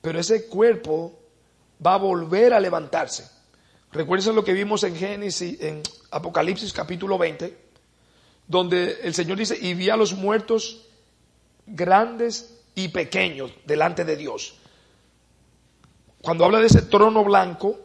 pero 0.00 0.18
ese 0.18 0.46
cuerpo 0.46 1.18
va 1.84 1.94
a 1.94 1.98
volver 1.98 2.52
a 2.52 2.60
levantarse. 2.60 3.28
Recuerden 3.92 4.34
lo 4.34 4.44
que 4.44 4.52
vimos 4.52 4.82
en 4.84 4.96
Génesis, 4.96 5.60
en 5.60 5.82
Apocalipsis 6.10 6.72
capítulo 6.72 7.16
20, 7.16 7.56
donde 8.46 8.98
el 9.02 9.14
Señor 9.14 9.38
dice, 9.38 9.56
y 9.60 9.74
vi 9.74 9.90
a 9.90 9.96
los 9.96 10.14
muertos 10.14 10.87
grandes 11.68 12.60
y 12.74 12.88
pequeños 12.88 13.52
delante 13.64 14.04
de 14.04 14.16
Dios. 14.16 14.54
Cuando 16.22 16.44
habla 16.44 16.60
de 16.60 16.66
ese 16.66 16.82
trono 16.82 17.24
blanco, 17.24 17.78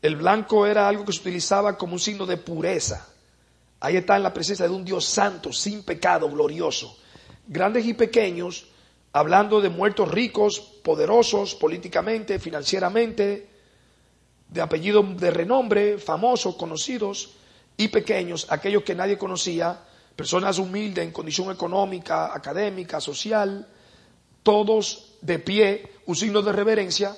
el 0.00 0.16
blanco 0.16 0.66
era 0.66 0.88
algo 0.88 1.04
que 1.04 1.12
se 1.12 1.20
utilizaba 1.20 1.76
como 1.76 1.94
un 1.94 2.00
signo 2.00 2.26
de 2.26 2.36
pureza. 2.36 3.08
Ahí 3.80 3.96
está 3.96 4.16
en 4.16 4.22
la 4.22 4.32
presencia 4.32 4.66
de 4.66 4.74
un 4.74 4.84
Dios 4.84 5.04
santo, 5.04 5.52
sin 5.52 5.82
pecado, 5.82 6.30
glorioso. 6.30 6.96
Grandes 7.46 7.84
y 7.86 7.94
pequeños, 7.94 8.66
hablando 9.12 9.60
de 9.60 9.68
muertos 9.68 10.10
ricos, 10.10 10.60
poderosos 10.60 11.54
políticamente, 11.54 12.38
financieramente, 12.38 13.48
de 14.48 14.60
apellido 14.60 15.02
de 15.02 15.30
renombre, 15.30 15.98
famosos, 15.98 16.56
conocidos, 16.56 17.30
y 17.76 17.88
pequeños, 17.88 18.46
aquellos 18.50 18.82
que 18.82 18.94
nadie 18.94 19.18
conocía, 19.18 19.80
personas 20.16 20.58
humildes 20.58 21.04
en 21.04 21.12
condición 21.12 21.50
económica, 21.50 22.34
académica, 22.34 23.00
social, 23.00 23.68
todos 24.42 25.16
de 25.20 25.38
pie, 25.38 25.92
un 26.06 26.16
signo 26.16 26.42
de 26.42 26.52
reverencia, 26.52 27.16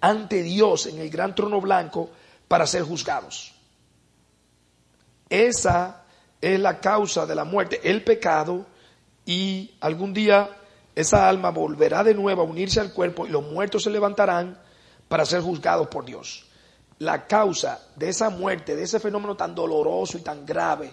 ante 0.00 0.42
Dios 0.42 0.86
en 0.86 0.98
el 0.98 1.10
gran 1.10 1.34
trono 1.34 1.60
blanco 1.60 2.10
para 2.46 2.66
ser 2.66 2.82
juzgados. 2.82 3.54
Esa 5.28 6.04
es 6.40 6.58
la 6.60 6.80
causa 6.80 7.26
de 7.26 7.34
la 7.34 7.44
muerte, 7.44 7.80
el 7.84 8.04
pecado, 8.04 8.66
y 9.28 9.72
algún 9.80 10.14
día 10.14 10.48
esa 10.94 11.28
alma 11.28 11.50
volverá 11.50 12.02
de 12.02 12.14
nuevo 12.14 12.42
a 12.42 12.44
unirse 12.44 12.80
al 12.80 12.92
cuerpo 12.92 13.26
y 13.26 13.30
los 13.30 13.44
muertos 13.44 13.82
se 13.82 13.90
levantarán 13.90 14.58
para 15.06 15.26
ser 15.26 15.42
juzgados 15.42 15.88
por 15.88 16.04
Dios. 16.04 16.46
La 16.98 17.26
causa 17.26 17.80
de 17.94 18.08
esa 18.08 18.30
muerte, 18.30 18.74
de 18.74 18.84
ese 18.84 18.98
fenómeno 18.98 19.36
tan 19.36 19.54
doloroso 19.54 20.18
y 20.18 20.22
tan 20.22 20.46
grave 20.46 20.92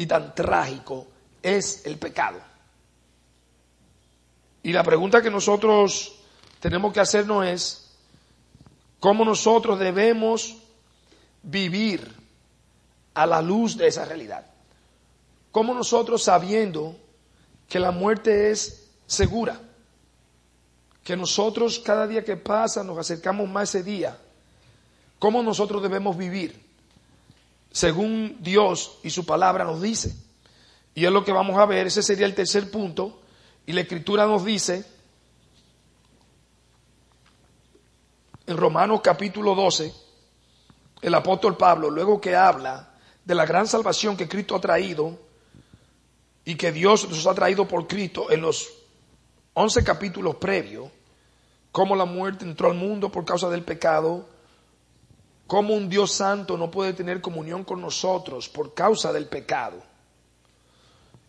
y 0.00 0.06
tan 0.06 0.34
trágico, 0.34 1.06
es 1.42 1.84
el 1.84 1.98
pecado. 1.98 2.38
Y 4.62 4.72
la 4.72 4.82
pregunta 4.82 5.20
que 5.20 5.30
nosotros 5.30 6.14
tenemos 6.58 6.94
que 6.94 7.00
hacernos 7.00 7.46
es, 7.46 7.90
cómo 8.98 9.26
nosotros 9.26 9.78
debemos 9.78 10.56
vivir 11.42 12.14
a 13.12 13.26
la 13.26 13.42
luz 13.42 13.76
de 13.76 13.88
esa 13.88 14.06
realidad. 14.06 14.46
Cómo 15.52 15.74
nosotros 15.74 16.22
sabiendo 16.22 16.96
que 17.68 17.78
la 17.78 17.90
muerte 17.90 18.50
es 18.50 18.88
segura, 19.06 19.60
que 21.04 21.14
nosotros 21.14 21.78
cada 21.78 22.06
día 22.06 22.24
que 22.24 22.38
pasa 22.38 22.82
nos 22.82 22.96
acercamos 22.96 23.50
más 23.50 23.74
a 23.74 23.78
ese 23.78 23.82
día, 23.82 24.16
cómo 25.18 25.42
nosotros 25.42 25.82
debemos 25.82 26.16
vivir 26.16 26.69
según 27.70 28.38
Dios 28.40 28.98
y 29.02 29.10
su 29.10 29.24
palabra 29.24 29.64
nos 29.64 29.80
dice. 29.80 30.14
Y 30.94 31.04
es 31.04 31.12
lo 31.12 31.24
que 31.24 31.32
vamos 31.32 31.58
a 31.58 31.66
ver, 31.66 31.86
ese 31.86 32.02
sería 32.02 32.26
el 32.26 32.34
tercer 32.34 32.70
punto, 32.70 33.20
y 33.66 33.72
la 33.72 33.82
escritura 33.82 34.26
nos 34.26 34.44
dice, 34.44 34.84
en 38.46 38.56
Romanos 38.56 39.00
capítulo 39.02 39.54
12, 39.54 39.94
el 41.02 41.14
apóstol 41.14 41.56
Pablo, 41.56 41.90
luego 41.90 42.20
que 42.20 42.34
habla 42.34 42.94
de 43.24 43.34
la 43.34 43.46
gran 43.46 43.66
salvación 43.66 44.16
que 44.16 44.28
Cristo 44.28 44.56
ha 44.56 44.60
traído 44.60 45.18
y 46.44 46.56
que 46.56 46.72
Dios 46.72 47.08
nos 47.08 47.26
ha 47.26 47.34
traído 47.34 47.68
por 47.68 47.86
Cristo 47.86 48.30
en 48.30 48.40
los 48.40 48.68
11 49.54 49.84
capítulos 49.84 50.36
previos, 50.36 50.90
cómo 51.70 51.94
la 51.94 52.04
muerte 52.04 52.44
entró 52.44 52.68
al 52.68 52.76
mundo 52.76 53.12
por 53.12 53.24
causa 53.24 53.48
del 53.48 53.62
pecado, 53.62 54.28
cómo 55.50 55.74
un 55.74 55.88
Dios 55.88 56.12
santo 56.12 56.56
no 56.56 56.70
puede 56.70 56.92
tener 56.92 57.20
comunión 57.20 57.64
con 57.64 57.80
nosotros 57.80 58.48
por 58.48 58.72
causa 58.72 59.12
del 59.12 59.26
pecado, 59.26 59.82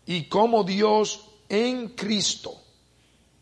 y 0.06 0.28
cómo 0.28 0.62
Dios 0.62 1.26
en 1.48 1.88
Cristo, 1.88 2.54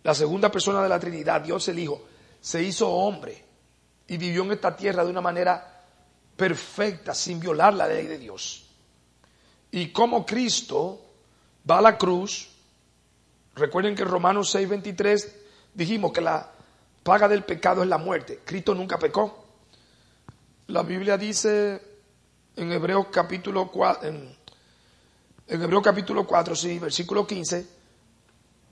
la 0.02 0.14
segunda 0.14 0.50
persona 0.50 0.82
de 0.82 0.88
la 0.88 0.98
Trinidad, 0.98 1.42
Dios 1.42 1.68
el 1.68 1.80
Hijo, 1.80 2.00
se 2.40 2.62
hizo 2.62 2.88
hombre 2.88 3.44
y 4.08 4.16
vivió 4.16 4.42
en 4.42 4.52
esta 4.52 4.74
tierra 4.74 5.04
de 5.04 5.10
una 5.10 5.20
manera 5.20 5.84
perfecta, 6.34 7.14
sin 7.14 7.40
violar 7.40 7.74
la 7.74 7.86
ley 7.86 8.06
de 8.06 8.16
Dios. 8.16 8.64
Y 9.72 9.88
como 9.88 10.24
Cristo 10.24 10.98
va 11.70 11.76
a 11.76 11.82
la 11.82 11.98
cruz, 11.98 12.48
recuerden 13.54 13.94
que 13.94 14.00
en 14.00 14.08
Romanos 14.08 14.54
6:23 14.54 15.30
dijimos 15.74 16.10
que 16.10 16.22
la 16.22 16.50
paga 17.02 17.28
del 17.28 17.44
pecado 17.44 17.82
es 17.82 17.88
la 17.90 17.98
muerte. 17.98 18.40
Cristo 18.46 18.74
nunca 18.74 18.98
pecó. 18.98 19.39
La 20.70 20.84
Biblia 20.84 21.18
dice 21.18 21.82
en 22.54 22.70
Hebreos 22.70 23.06
capítulo 23.10 23.72
4, 23.72 24.08
en, 24.08 24.36
Hebreos 25.48 25.82
capítulo 25.82 26.24
4, 26.24 26.54
sí, 26.54 26.78
versículo 26.78 27.26
15, 27.26 27.66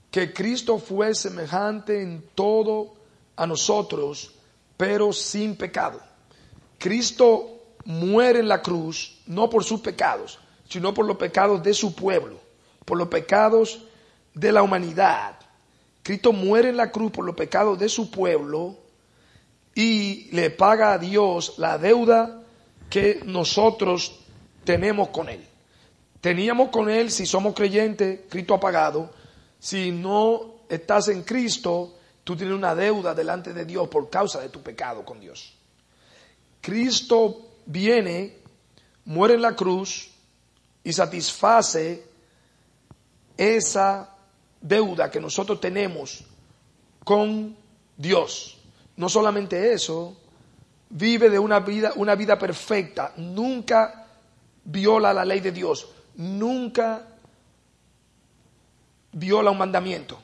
que 0.09 0.31
Cristo 0.31 0.77
fue 0.77 1.13
semejante 1.13 2.01
en 2.01 2.23
todo 2.33 2.93
a 3.35 3.45
nosotros, 3.45 4.33
pero 4.77 5.11
sin 5.11 5.57
pecado. 5.57 5.99
Cristo 6.77 7.75
muere 7.83 8.39
en 8.39 8.47
la 8.47 8.61
cruz 8.61 9.19
no 9.25 9.49
por 9.49 9.65
sus 9.65 9.81
pecados, 9.81 10.39
sino 10.69 10.93
por 10.93 11.05
los 11.05 11.17
pecados 11.17 11.61
de 11.61 11.73
su 11.73 11.93
pueblo, 11.93 12.39
por 12.85 12.97
los 12.97 13.09
pecados 13.09 13.83
de 14.33 14.53
la 14.53 14.63
humanidad. 14.63 15.37
Cristo 16.01 16.31
muere 16.31 16.69
en 16.69 16.77
la 16.77 16.91
cruz 16.91 17.11
por 17.11 17.25
los 17.25 17.35
pecados 17.35 17.77
de 17.77 17.89
su 17.89 18.09
pueblo 18.09 18.77
y 19.79 20.29
le 20.31 20.49
paga 20.49 20.93
a 20.93 20.97
Dios 20.97 21.53
la 21.57 21.77
deuda 21.77 22.41
que 22.89 23.21
nosotros 23.25 24.19
tenemos 24.63 25.09
con 25.09 25.29
Él. 25.29 25.45
Teníamos 26.19 26.69
con 26.69 26.89
Él, 26.89 27.11
si 27.11 27.25
somos 27.25 27.53
creyentes, 27.53 28.21
Cristo 28.29 28.55
ha 28.55 28.59
pagado. 28.59 29.11
Si 29.59 29.91
no 29.91 30.55
estás 30.69 31.07
en 31.07 31.23
Cristo, 31.23 31.93
Tú 32.29 32.35
tienes 32.35 32.55
una 32.55 32.75
deuda 32.75 33.15
delante 33.15 33.53
de 33.53 33.65
Dios 33.65 33.87
por 33.87 34.07
causa 34.07 34.39
de 34.39 34.49
tu 34.49 34.61
pecado 34.61 35.03
con 35.03 35.19
Dios. 35.19 35.51
Cristo 36.61 37.53
viene, 37.65 38.37
muere 39.05 39.33
en 39.33 39.41
la 39.41 39.55
cruz 39.55 40.11
y 40.83 40.93
satisface 40.93 42.05
esa 43.35 44.15
deuda 44.61 45.09
que 45.09 45.19
nosotros 45.19 45.59
tenemos 45.59 46.23
con 47.03 47.57
Dios. 47.97 48.58
No 48.99 49.07
solamente 49.07 49.71
eso, 49.71 50.17
vive 50.89 51.29
de 51.29 51.39
una 51.39 51.61
vida, 51.61 51.93
una 51.95 52.15
vida 52.15 52.37
perfecta, 52.37 53.13
nunca 53.15 54.07
viola 54.65 55.13
la 55.13 55.23
ley 55.23 55.39
de 55.39 55.53
Dios, 55.53 55.87
nunca 56.15 57.07
viola 59.13 59.51
un 59.51 59.57
mandamiento. 59.57 60.19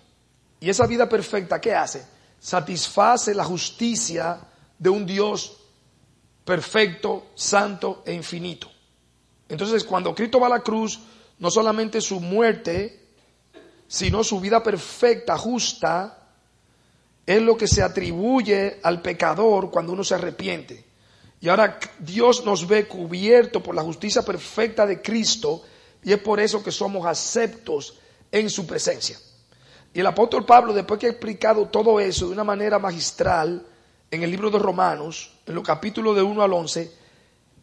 Y 0.59 0.69
esa 0.69 0.87
vida 0.87 1.07
perfecta, 1.07 1.61
¿qué 1.61 1.73
hace? 1.73 2.05
Satisface 2.37 3.33
la 3.33 3.45
justicia 3.45 4.41
de 4.77 4.89
un 4.89 5.05
Dios 5.05 5.55
perfecto, 6.43 7.27
santo 7.33 8.03
e 8.05 8.11
infinito. 8.11 8.69
Entonces, 9.47 9.85
cuando 9.85 10.13
Cristo 10.13 10.37
va 10.37 10.47
a 10.47 10.49
la 10.57 10.59
cruz, 10.59 10.99
no 11.39 11.49
solamente 11.49 12.01
su 12.01 12.19
muerte, 12.19 13.07
sino 13.87 14.21
su 14.21 14.41
vida 14.41 14.61
perfecta, 14.61 15.37
justa, 15.37 16.24
es 17.25 17.41
lo 17.41 17.57
que 17.57 17.67
se 17.67 17.81
atribuye 17.81 18.79
al 18.83 19.01
pecador 19.01 19.71
cuando 19.71 19.93
uno 19.93 20.03
se 20.03 20.15
arrepiente. 20.15 20.85
Y 21.41 21.49
ahora 21.49 21.79
Dios 21.99 22.45
nos 22.45 22.67
ve 22.67 22.87
cubierto 22.87 23.61
por 23.61 23.75
la 23.75 23.81
justicia 23.81 24.21
perfecta 24.21 24.85
de 24.85 25.01
Cristo 25.01 25.63
y 26.03 26.11
es 26.11 26.19
por 26.19 26.39
eso 26.39 26.63
que 26.63 26.71
somos 26.71 27.05
aceptos 27.05 27.99
en 28.31 28.49
su 28.49 28.67
presencia. 28.67 29.17
Y 29.93 29.99
el 29.99 30.07
apóstol 30.07 30.45
Pablo, 30.45 30.73
después 30.73 30.99
que 30.99 31.07
ha 31.07 31.11
explicado 31.11 31.67
todo 31.67 31.99
eso 31.99 32.27
de 32.27 32.33
una 32.33 32.43
manera 32.43 32.79
magistral 32.79 33.65
en 34.11 34.23
el 34.23 34.29
libro 34.29 34.49
de 34.51 34.59
Romanos, 34.59 35.33
en 35.45 35.55
los 35.55 35.63
capítulos 35.63 36.15
de 36.15 36.21
1 36.21 36.41
al 36.43 36.53
11, 36.53 36.91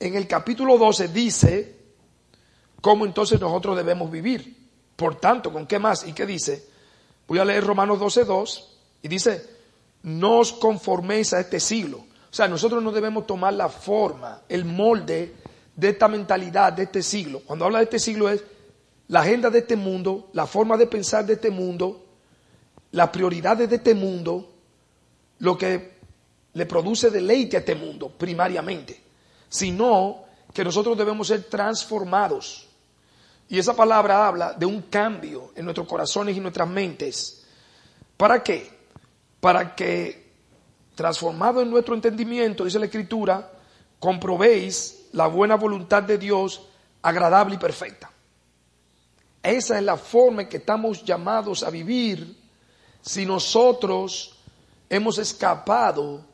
en 0.01 0.15
el 0.17 0.27
capítulo 0.27 0.77
12 0.79 1.09
dice 1.09 1.77
cómo 2.81 3.05
entonces 3.05 3.41
nosotros 3.41 3.77
debemos 3.77 4.11
vivir. 4.11 4.61
Por 4.97 5.21
tanto, 5.21 5.53
¿con 5.53 5.67
qué 5.67 5.79
más? 5.79 6.07
¿Y 6.07 6.13
qué 6.13 6.27
dice? 6.27 6.67
Voy 7.29 7.39
a 7.39 7.45
leer 7.45 7.65
Romanos 7.65 8.01
12, 8.01 8.25
2 8.25 8.72
y 9.03 9.09
dice, 9.09 9.45
no 10.03 10.39
os 10.39 10.53
conforméis 10.53 11.33
a 11.33 11.41
este 11.41 11.61
siglo. 11.61 11.99
O 11.99 12.35
sea, 12.35 12.49
nosotros 12.49 12.83
no 12.83 12.93
debemos 12.93 13.27
tomar 13.27 13.53
la 13.53 13.69
forma, 13.69 14.43
el 14.49 14.65
molde 14.65 15.35
de 15.77 15.89
esta 15.89 16.09
mentalidad 16.09 16.73
de 16.73 16.85
este 16.85 17.03
siglo. 17.03 17.41
Cuando 17.41 17.65
habla 17.65 17.79
de 17.79 17.85
este 17.85 17.99
siglo 17.99 18.29
es 18.29 18.43
la 19.09 19.21
agenda 19.21 19.51
de 19.51 19.61
este 19.61 19.77
mundo, 19.77 20.31
la 20.33 20.47
forma 20.47 20.77
de 20.77 20.87
pensar 20.87 21.27
de 21.27 21.35
este 21.35 21.51
mundo, 21.51 22.07
las 22.93 23.11
prioridades 23.11 23.69
de 23.69 23.77
este 23.77 23.95
mundo, 23.95 24.51
lo 25.41 25.59
que 25.59 25.93
le 26.55 26.67
produce 26.67 27.11
deleite 27.11 27.57
a 27.57 27.61
este 27.61 27.75
mundo 27.75 28.11
primariamente, 28.11 29.01
sino 29.49 30.25
que 30.53 30.65
nosotros 30.65 30.97
debemos 30.97 31.29
ser 31.29 31.45
transformados. 31.45 32.69
Y 33.49 33.59
esa 33.59 33.75
palabra 33.75 34.27
habla 34.27 34.53
de 34.55 34.65
un 34.65 34.83
cambio 34.83 35.53
en 35.55 35.65
nuestros 35.65 35.87
corazones 35.87 36.37
y 36.37 36.41
nuestras 36.41 36.69
mentes. 36.69 37.45
¿Para 38.17 38.43
qué? 38.43 38.82
Para 39.43 39.75
que, 39.75 40.31
transformado 40.95 41.61
en 41.61 41.69
nuestro 41.69 41.97
entendimiento, 41.97 42.65
dice 42.65 42.79
la 42.79 42.85
Escritura, 42.85 43.51
comprobéis 43.99 45.09
la 45.11 45.27
buena 45.27 45.57
voluntad 45.57 46.05
de 46.05 46.17
Dios, 46.17 46.63
agradable 47.03 47.57
y 47.57 47.59
perfecta. 47.59 48.09
Esa 49.43 49.79
es 49.79 49.83
la 49.83 49.97
forma 49.97 50.43
en 50.43 50.49
que 50.49 50.59
estamos 50.59 51.03
llamados 51.03 51.65
a 51.65 51.71
vivir 51.71 52.39
si 53.01 53.27
nosotros 53.27 54.39
hemos 54.89 55.19
escapado 55.19 56.25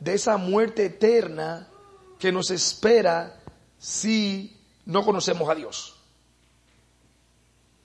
de 0.00 0.14
esa 0.14 0.36
muerte 0.36 0.86
eterna 0.86 1.68
que 2.18 2.32
nos 2.32 2.50
espera 2.50 3.40
si 3.78 4.60
no 4.86 5.04
conocemos 5.04 5.48
a 5.48 5.54
Dios. 5.54 5.94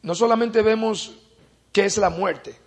No 0.02 0.16
solamente 0.16 0.64
vemos 0.64 1.14
qué 1.72 1.86
es 1.86 1.98
la 1.98 2.10
muerte, 2.10 2.61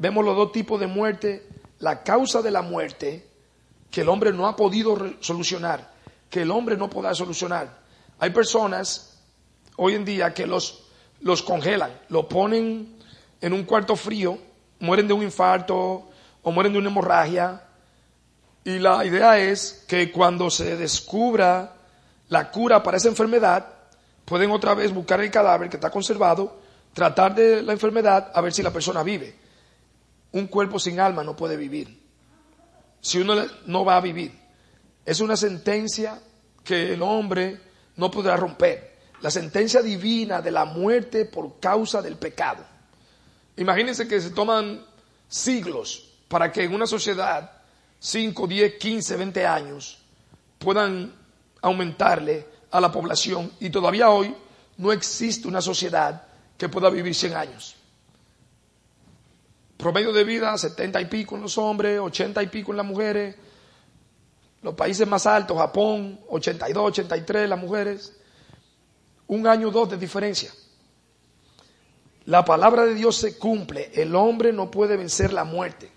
vemos 0.00 0.24
los 0.24 0.34
dos 0.34 0.50
tipos 0.50 0.80
de 0.80 0.86
muerte, 0.86 1.46
la 1.78 2.02
causa 2.02 2.40
de 2.40 2.50
la 2.50 2.62
muerte 2.62 3.26
que 3.90 4.00
el 4.00 4.08
hombre 4.08 4.32
no 4.32 4.48
ha 4.48 4.56
podido 4.56 4.96
solucionar, 5.20 5.92
que 6.30 6.42
el 6.42 6.50
hombre 6.50 6.76
no 6.76 6.88
podrá 6.88 7.14
solucionar. 7.14 7.78
Hay 8.18 8.30
personas 8.30 9.20
hoy 9.76 9.94
en 9.94 10.04
día 10.04 10.32
que 10.32 10.46
los, 10.46 10.84
los 11.20 11.42
congelan, 11.42 11.92
lo 12.08 12.26
ponen 12.28 12.96
en 13.40 13.52
un 13.52 13.64
cuarto 13.64 13.94
frío, 13.94 14.38
mueren 14.78 15.06
de 15.06 15.12
un 15.12 15.22
infarto 15.22 16.08
o 16.42 16.50
mueren 16.50 16.72
de 16.72 16.78
una 16.78 16.88
hemorragia, 16.88 17.62
y 18.64 18.78
la 18.78 19.04
idea 19.04 19.38
es 19.38 19.84
que 19.86 20.10
cuando 20.10 20.50
se 20.50 20.76
descubra 20.76 21.74
la 22.28 22.50
cura 22.50 22.82
para 22.82 22.96
esa 22.96 23.08
enfermedad, 23.08 23.66
pueden 24.24 24.50
otra 24.50 24.74
vez 24.74 24.94
buscar 24.94 25.20
el 25.20 25.30
cadáver 25.30 25.68
que 25.68 25.76
está 25.76 25.90
conservado, 25.90 26.58
tratar 26.94 27.34
de 27.34 27.62
la 27.62 27.72
enfermedad 27.72 28.30
a 28.34 28.40
ver 28.40 28.52
si 28.52 28.62
la 28.62 28.70
persona 28.70 29.02
vive. 29.02 29.49
Un 30.32 30.46
cuerpo 30.46 30.78
sin 30.78 31.00
alma 31.00 31.24
no 31.24 31.36
puede 31.36 31.56
vivir. 31.56 32.00
Si 33.00 33.18
uno 33.18 33.34
no 33.66 33.84
va 33.84 33.96
a 33.96 34.00
vivir. 34.00 34.38
Es 35.04 35.20
una 35.20 35.36
sentencia 35.36 36.20
que 36.62 36.94
el 36.94 37.02
hombre 37.02 37.60
no 37.96 38.10
podrá 38.10 38.36
romper. 38.36 38.98
La 39.22 39.30
sentencia 39.30 39.82
divina 39.82 40.40
de 40.40 40.50
la 40.50 40.64
muerte 40.64 41.24
por 41.24 41.58
causa 41.58 42.00
del 42.00 42.16
pecado. 42.16 42.64
Imagínense 43.56 44.08
que 44.08 44.20
se 44.20 44.30
toman 44.30 44.84
siglos 45.28 46.08
para 46.28 46.50
que 46.50 46.64
en 46.64 46.74
una 46.74 46.86
sociedad 46.86 47.50
5, 47.98 48.46
10, 48.46 48.74
15, 48.74 49.16
20 49.16 49.46
años 49.46 49.98
puedan 50.58 51.12
aumentarle 51.60 52.46
a 52.70 52.80
la 52.80 52.90
población 52.90 53.52
y 53.60 53.70
todavía 53.70 54.10
hoy 54.10 54.34
no 54.78 54.92
existe 54.92 55.48
una 55.48 55.60
sociedad 55.60 56.22
que 56.56 56.68
pueda 56.68 56.88
vivir 56.88 57.14
100 57.14 57.34
años. 57.34 57.76
Promedio 59.80 60.12
de 60.12 60.24
vida 60.24 60.56
70 60.56 61.00
y 61.00 61.04
pico 61.06 61.36
en 61.36 61.42
los 61.42 61.56
hombres, 61.58 61.98
80 61.98 62.42
y 62.42 62.46
pico 62.48 62.72
en 62.72 62.76
las 62.76 62.86
mujeres. 62.86 63.36
Los 64.62 64.74
países 64.74 65.08
más 65.08 65.26
altos, 65.26 65.56
Japón, 65.56 66.20
82, 66.28 66.84
83 66.84 67.48
las 67.48 67.58
mujeres. 67.58 68.16
Un 69.26 69.46
año 69.46 69.68
o 69.68 69.70
dos 69.70 69.90
de 69.90 69.96
diferencia. 69.96 70.52
La 72.26 72.44
palabra 72.44 72.84
de 72.84 72.94
Dios 72.94 73.16
se 73.16 73.38
cumple. 73.38 73.90
El 73.94 74.14
hombre 74.14 74.52
no 74.52 74.70
puede 74.70 74.96
vencer 74.96 75.32
la 75.32 75.44
muerte 75.44 75.90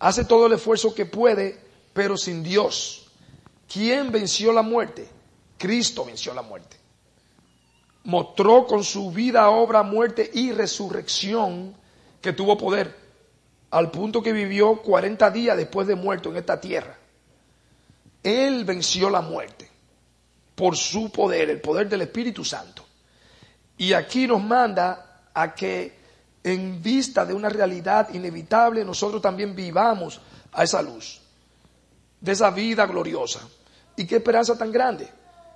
hace 0.00 0.24
todo 0.24 0.46
el 0.46 0.54
esfuerzo 0.54 0.92
que 0.92 1.06
puede, 1.06 1.60
pero 1.92 2.16
sin 2.16 2.42
Dios. 2.42 3.06
¿Quién 3.72 4.10
venció 4.10 4.52
la 4.52 4.62
muerte? 4.62 5.08
Cristo 5.56 6.04
venció 6.04 6.34
la 6.34 6.42
muerte. 6.42 6.76
Mostró 8.04 8.66
con 8.66 8.82
su 8.82 9.12
vida, 9.12 9.50
obra, 9.50 9.82
muerte 9.82 10.28
y 10.32 10.52
resurrección 10.52 11.76
que 12.20 12.32
tuvo 12.32 12.56
poder, 12.56 12.96
al 13.70 13.90
punto 13.90 14.22
que 14.22 14.32
vivió 14.32 14.82
40 14.82 15.30
días 15.30 15.56
después 15.56 15.86
de 15.86 15.94
muerto 15.94 16.30
en 16.30 16.36
esta 16.36 16.60
tierra. 16.60 16.96
Él 18.22 18.64
venció 18.64 19.08
la 19.08 19.20
muerte 19.20 19.70
por 20.54 20.76
su 20.76 21.10
poder, 21.10 21.50
el 21.50 21.60
poder 21.60 21.88
del 21.88 22.02
Espíritu 22.02 22.44
Santo. 22.44 22.84
Y 23.78 23.92
aquí 23.92 24.26
nos 24.26 24.42
manda 24.42 25.22
a 25.32 25.54
que 25.54 25.98
en 26.42 26.82
vista 26.82 27.24
de 27.24 27.32
una 27.32 27.48
realidad 27.48 28.12
inevitable, 28.12 28.84
nosotros 28.84 29.22
también 29.22 29.54
vivamos 29.54 30.20
a 30.52 30.64
esa 30.64 30.82
luz, 30.82 31.20
de 32.20 32.32
esa 32.32 32.50
vida 32.50 32.86
gloriosa. 32.86 33.40
Y 33.96 34.06
qué 34.06 34.16
esperanza 34.16 34.56
tan 34.58 34.72
grande, 34.72 35.08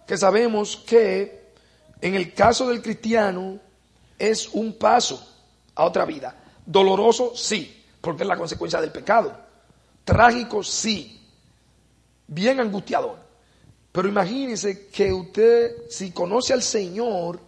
que 0.07 0.17
sabemos 0.17 0.77
que 0.77 1.53
en 2.01 2.15
el 2.15 2.33
caso 2.33 2.69
del 2.69 2.81
cristiano 2.81 3.59
es 4.19 4.49
un 4.49 4.75
paso 4.75 5.27
a 5.75 5.85
otra 5.85 6.05
vida. 6.05 6.35
Doloroso, 6.65 7.33
sí, 7.35 7.84
porque 8.05 8.23
es 8.23 8.29
la 8.29 8.37
consecuencia 8.37 8.81
del 8.81 8.93
pecado. 8.93 9.35
Trágico, 10.05 10.63
sí. 10.63 11.21
Bien 12.27 12.61
angustiador. 12.61 13.17
Pero 13.91 14.09
imagínense 14.09 14.89
que 14.89 15.13
usted, 15.13 15.89
si 15.89 16.11
conoce 16.11 16.53
al 16.53 16.63
Señor, 16.63 17.41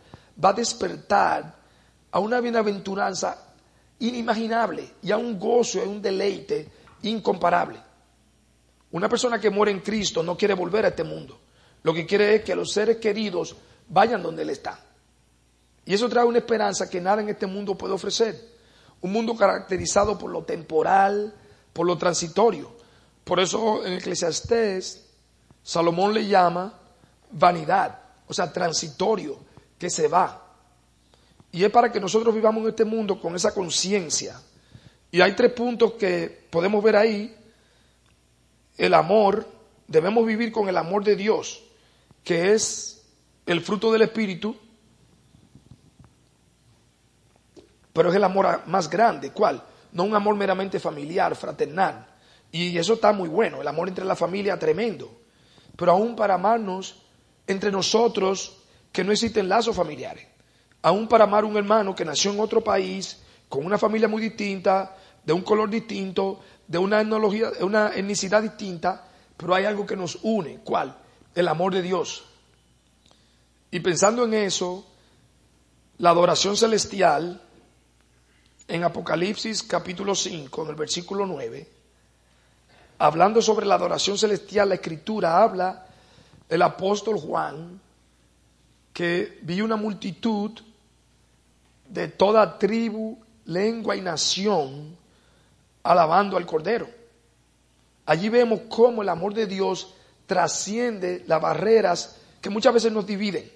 va 0.43 0.51
a 0.51 0.55
despertar 0.55 1.55
a 2.11 2.19
una 2.19 2.41
bienaventuranza 2.41 3.37
inimaginable 3.99 4.93
y 5.03 5.11
a 5.11 5.19
un 5.19 5.39
gozo 5.39 5.81
a 5.81 5.85
un 5.85 6.01
deleite 6.01 6.69
incomparable. 7.03 7.79
Una 8.93 9.09
persona 9.09 9.39
que 9.39 9.51
muere 9.51 9.73
en 9.73 9.81
Cristo 9.81 10.23
no 10.23 10.37
quiere 10.37 10.55
volver 10.55 10.87
a 10.87 10.89
este 10.89 11.05
mundo. 11.05 11.39
Lo 11.83 11.93
que 11.93 12.07
quiere 12.07 12.37
es 12.37 12.45
que 12.45 12.55
los 12.55 12.73
seres 12.73 12.97
queridos 12.97 13.55
vayan 13.89 14.23
donde 14.23 14.43
Él 14.43 14.51
está. 14.51 14.81
Y 15.85 15.95
eso 15.95 16.09
trae 16.09 16.25
una 16.25 16.39
esperanza 16.39 16.89
que 16.89 17.01
nada 17.01 17.21
en 17.21 17.29
este 17.29 17.47
mundo 17.47 17.77
puede 17.77 17.95
ofrecer. 17.95 18.56
Un 19.07 19.13
mundo 19.13 19.37
caracterizado 19.37 20.19
por 20.19 20.33
lo 20.33 20.43
temporal, 20.43 21.33
por 21.73 21.87
lo 21.87 21.97
transitorio. 21.97 22.73
Por 23.23 23.39
eso 23.39 23.87
en 23.87 23.93
Eclesiastés 23.93 25.07
Salomón 25.63 26.13
le 26.13 26.27
llama 26.27 26.75
vanidad, 27.31 28.01
o 28.27 28.35
sea, 28.35 28.53
transitorio, 28.53 29.39
que 29.79 29.91
se 29.91 30.09
va. 30.09 30.43
Y 31.53 31.63
es 31.63 31.71
para 31.71 31.93
que 31.93 32.01
nosotros 32.01 32.35
vivamos 32.35 32.65
en 32.65 32.71
este 32.71 32.85
mundo 32.85 33.21
con 33.21 33.37
esa 33.37 33.55
conciencia. 33.55 34.41
Y 35.13 35.21
hay 35.21 35.37
tres 35.37 35.53
puntos 35.53 35.93
que 35.93 36.47
podemos 36.51 36.83
ver 36.83 36.97
ahí. 36.97 37.37
El 38.77 38.93
amor, 38.93 39.47
debemos 39.87 40.27
vivir 40.27 40.51
con 40.51 40.69
el 40.69 40.77
amor 40.77 41.05
de 41.05 41.15
Dios, 41.15 41.63
que 42.25 42.55
es 42.55 43.05
el 43.47 43.61
fruto 43.61 43.93
del 43.93 44.03
Espíritu. 44.03 44.57
Pero 47.97 48.11
es 48.11 48.17
el 48.17 48.25
amor 48.25 48.61
más 48.67 48.91
grande. 48.91 49.31
¿Cuál? 49.31 49.63
No 49.93 50.05
un 50.05 50.15
amor 50.15 50.37
meramente 50.37 50.79
familiar, 50.79 51.35
fraternal. 51.35 52.07
Y 52.53 52.77
eso 52.77 52.93
está 52.93 53.11
muy 53.15 53.27
bueno, 53.27 53.63
el 53.63 53.67
amor 53.67 53.89
entre 53.89 54.05
la 54.05 54.15
familia 54.15 54.59
tremendo. 54.59 55.11
Pero 55.75 55.93
aún 55.93 56.15
para 56.15 56.35
amarnos 56.35 57.03
entre 57.47 57.73
nosotros, 57.73 58.59
que 58.93 59.03
no 59.03 59.13
existen 59.13 59.49
lazos 59.49 59.75
familiares. 59.75 60.27
Aún 60.83 61.09
para 61.09 61.25
amar 61.25 61.45
a 61.45 61.47
un 61.47 61.57
hermano 61.57 61.95
que 61.95 62.05
nació 62.05 62.33
en 62.33 62.41
otro 62.41 62.63
país, 62.63 63.23
con 63.49 63.65
una 63.65 63.79
familia 63.79 64.09
muy 64.09 64.21
distinta, 64.21 64.95
de 65.25 65.33
un 65.33 65.41
color 65.41 65.71
distinto, 65.71 66.41
de 66.69 66.77
una 66.77 67.01
etnología, 67.01 67.49
una 67.61 67.95
etnicidad 67.95 68.43
distinta, 68.43 69.09
pero 69.39 69.55
hay 69.55 69.65
algo 69.65 69.87
que 69.87 69.97
nos 69.97 70.19
une. 70.23 70.59
¿Cuál? 70.63 70.95
El 71.35 71.49
amor 71.49 71.73
de 71.73 71.81
Dios. 71.81 72.25
Y 73.71 73.81
pensando 73.81 74.25
en 74.25 74.35
eso, 74.35 74.85
la 75.97 76.11
adoración 76.11 76.59
celestial 76.59 77.41
en 78.69 78.85
Apocalipsis 78.85 79.63
capítulo 79.63 80.15
5, 80.15 80.63
en 80.63 80.69
el 80.69 80.75
versículo 80.75 81.27
9, 81.27 81.69
hablando 82.99 83.41
sobre 83.41 83.67
la 83.67 83.77
adoración 83.77 84.19
celestial, 84.19 84.69
la 84.69 84.75
escritura 84.77 85.43
habla 85.43 85.87
el 86.49 86.63
apóstol 86.63 87.19
Juan 87.19 87.81
que 88.93 89.39
vi 89.43 89.61
una 89.61 89.77
multitud 89.77 90.53
de 91.89 92.09
toda 92.09 92.59
tribu, 92.59 93.19
lengua 93.45 93.95
y 93.95 94.01
nación 94.01 94.97
alabando 95.83 96.37
al 96.37 96.47
Cordero. 96.47 96.89
Allí 98.07 98.29
vemos 98.29 98.63
cómo 98.69 99.03
el 99.03 99.09
amor 99.09 99.35
de 99.35 99.47
Dios 99.47 99.95
trasciende 100.27 101.25
las 101.27 101.41
barreras 101.41 102.17
que 102.41 102.51
muchas 102.51 102.75
veces 102.75 102.93
nos 102.93 103.07
dividen, 103.07 103.51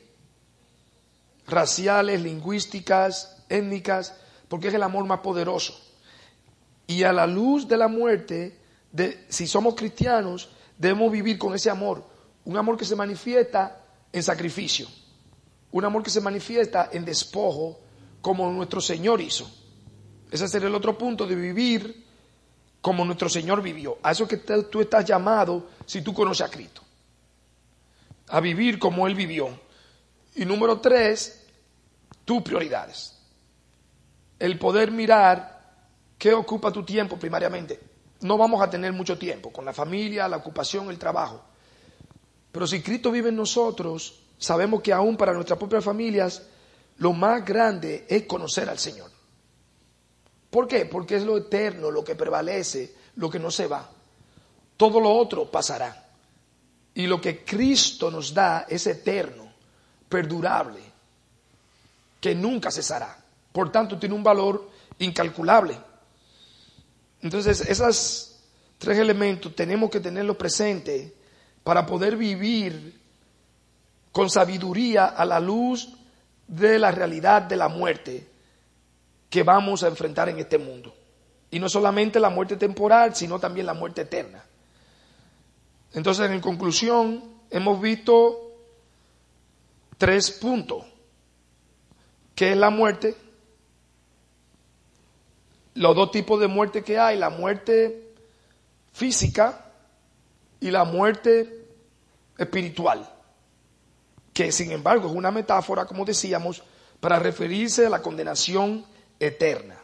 raciales, 1.46 2.20
lingüísticas, 2.20 3.42
étnicas, 3.48 4.14
porque 4.50 4.66
es 4.66 4.74
el 4.74 4.82
amor 4.82 5.06
más 5.06 5.20
poderoso. 5.20 5.80
Y 6.88 7.04
a 7.04 7.12
la 7.12 7.24
luz 7.24 7.68
de 7.68 7.76
la 7.76 7.86
muerte, 7.86 8.58
de, 8.90 9.24
si 9.28 9.46
somos 9.46 9.76
cristianos, 9.76 10.50
debemos 10.76 11.12
vivir 11.12 11.38
con 11.38 11.54
ese 11.54 11.70
amor, 11.70 12.04
un 12.44 12.56
amor 12.56 12.76
que 12.76 12.84
se 12.84 12.96
manifiesta 12.96 13.80
en 14.12 14.24
sacrificio, 14.24 14.88
un 15.70 15.84
amor 15.84 16.02
que 16.02 16.10
se 16.10 16.20
manifiesta 16.20 16.90
en 16.92 17.04
despojo, 17.04 17.78
como 18.20 18.50
nuestro 18.50 18.80
Señor 18.80 19.20
hizo. 19.20 19.48
Ese 20.32 20.48
sería 20.48 20.66
el 20.66 20.74
otro 20.74 20.98
punto 20.98 21.28
de 21.28 21.36
vivir 21.36 22.04
como 22.80 23.04
nuestro 23.04 23.28
Señor 23.28 23.62
vivió. 23.62 23.98
A 24.02 24.10
eso 24.10 24.26
que 24.26 24.38
tú 24.38 24.80
estás 24.80 25.04
llamado 25.04 25.68
si 25.86 26.02
tú 26.02 26.12
conoces 26.12 26.44
a 26.44 26.50
Cristo. 26.50 26.82
A 28.26 28.40
vivir 28.40 28.80
como 28.80 29.06
Él 29.06 29.14
vivió. 29.14 29.48
Y 30.34 30.44
número 30.44 30.80
tres, 30.80 31.46
tus 32.24 32.42
prioridades 32.42 33.19
el 34.40 34.58
poder 34.58 34.90
mirar 34.90 35.60
qué 36.18 36.34
ocupa 36.34 36.72
tu 36.72 36.82
tiempo 36.82 37.16
primariamente. 37.16 37.78
No 38.22 38.36
vamos 38.36 38.60
a 38.60 38.68
tener 38.68 38.92
mucho 38.92 39.16
tiempo 39.16 39.52
con 39.52 39.64
la 39.64 39.72
familia, 39.72 40.26
la 40.28 40.38
ocupación, 40.38 40.90
el 40.90 40.98
trabajo. 40.98 41.44
Pero 42.50 42.66
si 42.66 42.82
Cristo 42.82 43.12
vive 43.12 43.28
en 43.28 43.36
nosotros, 43.36 44.18
sabemos 44.38 44.82
que 44.82 44.92
aún 44.92 45.16
para 45.16 45.34
nuestras 45.34 45.58
propias 45.58 45.84
familias, 45.84 46.42
lo 46.98 47.12
más 47.12 47.44
grande 47.44 48.06
es 48.08 48.24
conocer 48.24 48.68
al 48.68 48.78
Señor. 48.78 49.10
¿Por 50.50 50.66
qué? 50.66 50.86
Porque 50.86 51.16
es 51.16 51.22
lo 51.22 51.36
eterno, 51.36 51.90
lo 51.90 52.02
que 52.02 52.16
prevalece, 52.16 52.94
lo 53.16 53.30
que 53.30 53.38
no 53.38 53.50
se 53.50 53.66
va. 53.66 53.88
Todo 54.76 55.00
lo 55.00 55.12
otro 55.12 55.50
pasará. 55.50 56.08
Y 56.94 57.06
lo 57.06 57.20
que 57.20 57.44
Cristo 57.44 58.10
nos 58.10 58.34
da 58.34 58.66
es 58.68 58.86
eterno, 58.86 59.52
perdurable, 60.08 60.80
que 62.20 62.34
nunca 62.34 62.70
cesará. 62.70 63.19
Por 63.52 63.72
tanto, 63.72 63.98
tiene 63.98 64.14
un 64.14 64.22
valor 64.22 64.70
incalculable. 64.98 65.76
Entonces, 67.22 67.60
esos 67.62 68.40
tres 68.78 68.98
elementos 68.98 69.54
tenemos 69.54 69.90
que 69.90 70.00
tenerlos 70.00 70.36
presentes 70.36 71.12
para 71.62 71.84
poder 71.84 72.16
vivir 72.16 72.98
con 74.12 74.30
sabiduría 74.30 75.06
a 75.06 75.24
la 75.24 75.40
luz 75.40 75.96
de 76.46 76.78
la 76.78 76.90
realidad 76.90 77.42
de 77.42 77.56
la 77.56 77.68
muerte 77.68 78.28
que 79.28 79.42
vamos 79.42 79.82
a 79.82 79.88
enfrentar 79.88 80.28
en 80.28 80.38
este 80.38 80.58
mundo. 80.58 80.94
Y 81.50 81.58
no 81.58 81.68
solamente 81.68 82.18
la 82.18 82.30
muerte 82.30 82.56
temporal, 82.56 83.14
sino 83.14 83.38
también 83.38 83.66
la 83.66 83.74
muerte 83.74 84.02
eterna. 84.02 84.44
Entonces, 85.92 86.30
en 86.30 86.40
conclusión, 86.40 87.22
hemos 87.50 87.80
visto 87.80 88.52
tres 89.98 90.30
puntos. 90.30 90.84
¿Qué 92.34 92.52
es 92.52 92.56
la 92.56 92.70
muerte? 92.70 93.14
Los 95.74 95.94
dos 95.94 96.10
tipos 96.10 96.40
de 96.40 96.48
muerte 96.48 96.82
que 96.82 96.98
hay, 96.98 97.18
la 97.18 97.30
muerte 97.30 98.12
física 98.92 99.66
y 100.60 100.70
la 100.70 100.84
muerte 100.84 101.66
espiritual, 102.36 103.08
que 104.32 104.52
sin 104.52 104.72
embargo 104.72 105.08
es 105.08 105.14
una 105.14 105.30
metáfora, 105.30 105.86
como 105.86 106.04
decíamos, 106.04 106.62
para 107.00 107.18
referirse 107.18 107.86
a 107.86 107.90
la 107.90 108.02
condenación 108.02 108.84
eterna. 109.18 109.76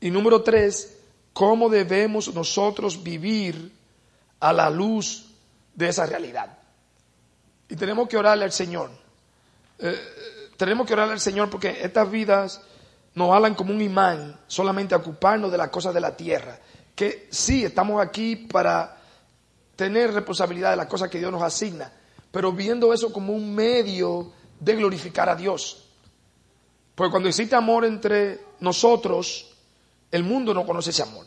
Y 0.00 0.10
número 0.10 0.42
tres, 0.42 0.98
cómo 1.32 1.68
debemos 1.68 2.32
nosotros 2.34 3.02
vivir 3.02 3.72
a 4.40 4.52
la 4.52 4.68
luz 4.70 5.26
de 5.74 5.88
esa 5.88 6.06
realidad. 6.06 6.58
Y 7.68 7.76
tenemos 7.76 8.08
que 8.08 8.16
orarle 8.16 8.44
al 8.44 8.52
Señor. 8.52 8.90
Eh, 9.78 9.98
tenemos 10.56 10.86
que 10.86 10.92
orarle 10.92 11.14
al 11.14 11.20
Señor 11.20 11.48
porque 11.48 11.78
estas 11.82 12.10
vidas 12.10 12.60
nos 13.14 13.32
hablan 13.32 13.54
como 13.54 13.72
un 13.72 13.82
imán 13.82 14.38
solamente 14.46 14.94
a 14.94 14.98
ocuparnos 14.98 15.50
de 15.52 15.58
las 15.58 15.68
cosas 15.68 15.92
de 15.92 16.00
la 16.00 16.16
tierra. 16.16 16.58
Que 16.94 17.28
sí, 17.30 17.64
estamos 17.64 18.00
aquí 18.00 18.36
para 18.36 18.98
tener 19.76 20.12
responsabilidad 20.12 20.70
de 20.70 20.76
las 20.76 20.86
cosas 20.86 21.10
que 21.10 21.18
Dios 21.18 21.32
nos 21.32 21.42
asigna, 21.42 21.92
pero 22.30 22.52
viendo 22.52 22.92
eso 22.92 23.12
como 23.12 23.32
un 23.32 23.54
medio 23.54 24.32
de 24.60 24.76
glorificar 24.76 25.28
a 25.28 25.36
Dios. 25.36 25.88
Porque 26.94 27.10
cuando 27.10 27.28
existe 27.28 27.56
amor 27.56 27.84
entre 27.84 28.40
nosotros, 28.60 29.54
el 30.10 30.24
mundo 30.24 30.54
no 30.54 30.66
conoce 30.66 30.90
ese 30.90 31.02
amor. 31.02 31.26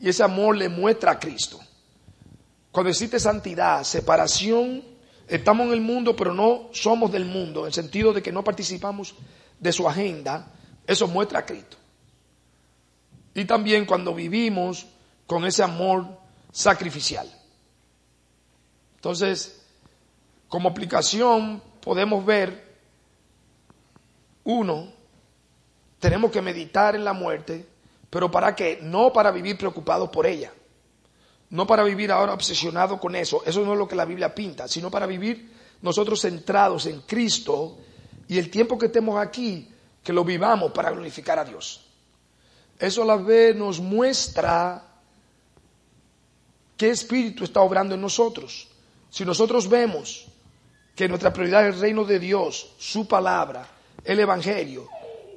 Y 0.00 0.08
ese 0.08 0.22
amor 0.22 0.56
le 0.56 0.68
muestra 0.68 1.12
a 1.12 1.18
Cristo. 1.18 1.58
Cuando 2.70 2.90
existe 2.90 3.20
santidad, 3.20 3.84
separación, 3.84 4.82
estamos 5.28 5.68
en 5.68 5.72
el 5.72 5.80
mundo, 5.80 6.16
pero 6.16 6.34
no 6.34 6.68
somos 6.72 7.12
del 7.12 7.24
mundo, 7.24 7.60
en 7.60 7.66
el 7.66 7.72
sentido 7.72 8.12
de 8.12 8.22
que 8.22 8.32
no 8.32 8.42
participamos 8.42 9.14
de 9.60 9.72
su 9.72 9.88
agenda, 9.88 10.52
eso 10.86 11.06
muestra 11.08 11.40
a 11.40 11.46
Cristo. 11.46 11.76
Y 13.34 13.44
también 13.44 13.84
cuando 13.84 14.14
vivimos 14.14 14.86
con 15.26 15.44
ese 15.44 15.62
amor 15.62 16.06
sacrificial. 16.52 17.28
Entonces, 18.96 19.62
como 20.48 20.68
aplicación 20.68 21.62
podemos 21.80 22.24
ver, 22.24 22.64
uno, 24.44 24.88
tenemos 25.98 26.30
que 26.30 26.40
meditar 26.40 26.94
en 26.94 27.04
la 27.04 27.12
muerte, 27.12 27.66
pero 28.08 28.30
¿para 28.30 28.54
qué? 28.54 28.78
No 28.82 29.12
para 29.12 29.30
vivir 29.30 29.58
preocupados 29.58 30.10
por 30.10 30.26
ella, 30.26 30.52
no 31.50 31.66
para 31.66 31.82
vivir 31.82 32.12
ahora 32.12 32.34
obsesionados 32.34 33.00
con 33.00 33.16
eso, 33.16 33.42
eso 33.44 33.64
no 33.64 33.72
es 33.72 33.78
lo 33.78 33.88
que 33.88 33.96
la 33.96 34.04
Biblia 34.04 34.34
pinta, 34.34 34.68
sino 34.68 34.90
para 34.90 35.06
vivir 35.06 35.52
nosotros 35.82 36.20
centrados 36.20 36.86
en 36.86 37.00
Cristo 37.02 37.78
y 38.28 38.38
el 38.38 38.50
tiempo 38.50 38.78
que 38.78 38.86
estemos 38.86 39.18
aquí, 39.20 39.68
que 40.04 40.12
lo 40.12 40.22
vivamos 40.22 40.70
para 40.72 40.90
glorificar 40.90 41.38
a 41.38 41.44
Dios. 41.44 41.80
Eso 42.78 43.02
a 43.02 43.06
la 43.06 43.16
vez 43.16 43.56
nos 43.56 43.80
muestra 43.80 44.84
qué 46.76 46.90
espíritu 46.90 47.44
está 47.44 47.62
obrando 47.62 47.94
en 47.94 48.02
nosotros. 48.02 48.68
Si 49.08 49.24
nosotros 49.24 49.68
vemos 49.68 50.26
que 50.94 51.08
nuestra 51.08 51.32
prioridad 51.32 51.66
es 51.66 51.76
el 51.76 51.80
reino 51.80 52.04
de 52.04 52.18
Dios, 52.18 52.74
su 52.78 53.08
palabra, 53.08 53.66
el 54.04 54.20
Evangelio 54.20 54.88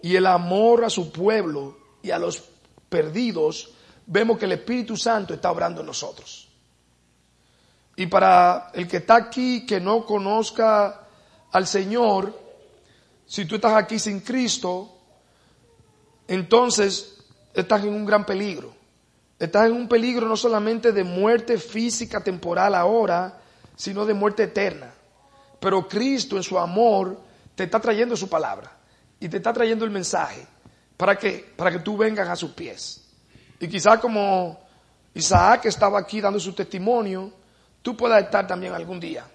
y 0.04 0.16
el 0.16 0.26
amor 0.26 0.84
a 0.84 0.90
su 0.90 1.12
pueblo 1.12 1.78
y 2.04 2.12
a 2.12 2.20
los 2.20 2.44
perdidos, 2.90 3.72
vemos 4.06 4.38
que 4.38 4.46
el 4.46 4.52
Espíritu 4.54 4.98
Santo 4.98 5.34
está 5.34 5.52
obrando 5.52 5.82
en 5.82 5.88
nosotros. 5.88 6.50
Y 7.96 8.08
para 8.08 8.72
el 8.74 8.88
que 8.88 8.98
está 8.98 9.16
aquí, 9.16 9.66
que 9.66 9.80
no 9.80 10.06
conozca 10.06 11.08
al 11.52 11.66
Señor, 11.66 12.47
si 13.28 13.46
tú 13.46 13.56
estás 13.56 13.74
aquí 13.74 14.00
sin 14.00 14.22
Cristo, 14.22 14.92
entonces 16.28 17.18
estás 17.54 17.84
en 17.84 17.90
un 17.90 18.06
gran 18.06 18.26
peligro. 18.26 18.74
Estás 19.38 19.68
en 19.68 19.74
un 19.74 19.88
peligro 19.88 20.28
no 20.28 20.36
solamente 20.36 20.92
de 20.92 21.04
muerte 21.04 21.58
física 21.58 22.24
temporal 22.24 22.74
ahora, 22.74 23.42
sino 23.76 24.06
de 24.06 24.14
muerte 24.14 24.44
eterna. 24.44 24.92
Pero 25.60 25.88
Cristo 25.88 26.38
en 26.38 26.44
su 26.44 26.58
amor 26.58 27.20
te 27.54 27.66
está 27.66 27.80
trayendo 27.80 28.16
su 28.16 28.30
palabra 28.30 28.72
y 29.20 29.30
te 29.30 29.38
está 29.38 29.54
trayendo 29.54 29.86
el 29.86 29.92
mensaje 29.92 30.48
para 30.96 31.18
que, 31.18 31.54
para 31.56 31.72
que 31.72 31.80
tú 31.80 31.98
vengas 31.98 32.28
a 32.30 32.36
sus 32.36 32.52
pies. 32.52 33.04
Y 33.60 33.68
quizás 33.68 34.00
como 34.00 34.60
Isaac 35.14 35.66
estaba 35.66 36.00
aquí 36.00 36.22
dando 36.22 36.40
su 36.40 36.54
testimonio, 36.54 37.32
tú 37.82 37.96
puedas 37.96 38.24
estar 38.24 38.48
también 38.48 38.74
algún 38.74 39.00
día 39.00 39.26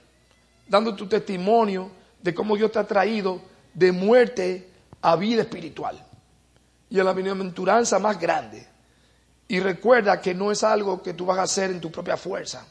dando 0.68 0.94
tu 0.94 1.06
testimonio 1.06 1.90
de 2.22 2.32
cómo 2.32 2.56
Dios 2.56 2.72
te 2.72 2.78
ha 2.78 2.86
traído 2.86 3.42
de 3.74 3.92
muerte 3.92 4.68
a 5.00 5.16
vida 5.16 5.42
espiritual. 5.42 6.06
y 6.92 7.00
a 7.00 7.04
la 7.04 7.14
bienaventuranza 7.14 7.98
más 7.98 8.20
grande. 8.20 8.66
Y 9.48 9.60
recuerda 9.60 10.20
que 10.20 10.34
no 10.34 10.52
es 10.52 10.62
algo 10.62 11.02
que 11.02 11.14
tú 11.14 11.24
vas 11.24 11.38
a 11.38 11.44
hacer 11.44 11.70
en 11.70 11.80
tu 11.80 11.90
propia 11.90 12.18
fuerza, 12.18 12.66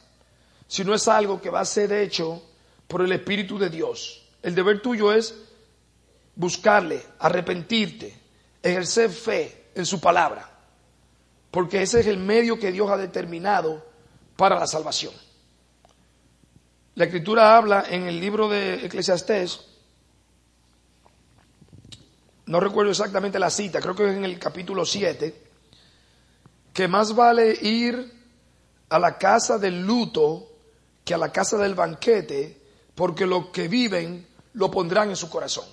sino 0.68 0.94
es 0.94 1.08
algo 1.08 1.40
que 1.40 1.50
va 1.50 1.58
a 1.58 1.64
ser 1.64 1.92
hecho 1.92 2.40
por 2.86 3.02
el 3.02 3.10
Espíritu 3.10 3.58
de 3.58 3.68
Dios. 3.68 4.28
El 4.40 4.54
deber 4.54 4.80
tuyo 4.80 5.12
es 5.12 5.34
buscarle, 6.36 7.02
arrepentirte, 7.18 8.16
ejercer 8.62 9.10
fe 9.10 9.70
en 9.74 9.84
su 9.84 10.00
palabra, 10.00 10.48
porque 11.50 11.82
ese 11.82 11.98
es 11.98 12.06
el 12.06 12.18
medio 12.18 12.60
que 12.60 12.70
Dios 12.70 12.88
ha 12.90 12.96
determinado 12.96 13.84
para 14.36 14.56
la 14.56 14.68
salvación. 14.68 15.14
La 16.94 17.06
escritura 17.06 17.56
habla 17.56 17.86
en 17.88 18.06
el 18.06 18.20
libro 18.20 18.48
de 18.48 18.86
Eclesiastés, 18.86 19.71
no 22.46 22.60
recuerdo 22.60 22.90
exactamente 22.90 23.38
la 23.38 23.50
cita, 23.50 23.80
creo 23.80 23.94
que 23.94 24.10
es 24.10 24.16
en 24.16 24.24
el 24.24 24.38
capítulo 24.38 24.84
7, 24.84 25.42
que 26.72 26.88
más 26.88 27.14
vale 27.14 27.56
ir 27.62 28.12
a 28.88 28.98
la 28.98 29.18
casa 29.18 29.58
del 29.58 29.86
luto 29.86 30.48
que 31.04 31.14
a 31.14 31.18
la 31.18 31.32
casa 31.32 31.56
del 31.58 31.74
banquete, 31.74 32.60
porque 32.94 33.26
los 33.26 33.46
que 33.46 33.68
viven 33.68 34.26
lo 34.54 34.70
pondrán 34.70 35.10
en 35.10 35.16
su 35.16 35.28
corazón. 35.28 35.64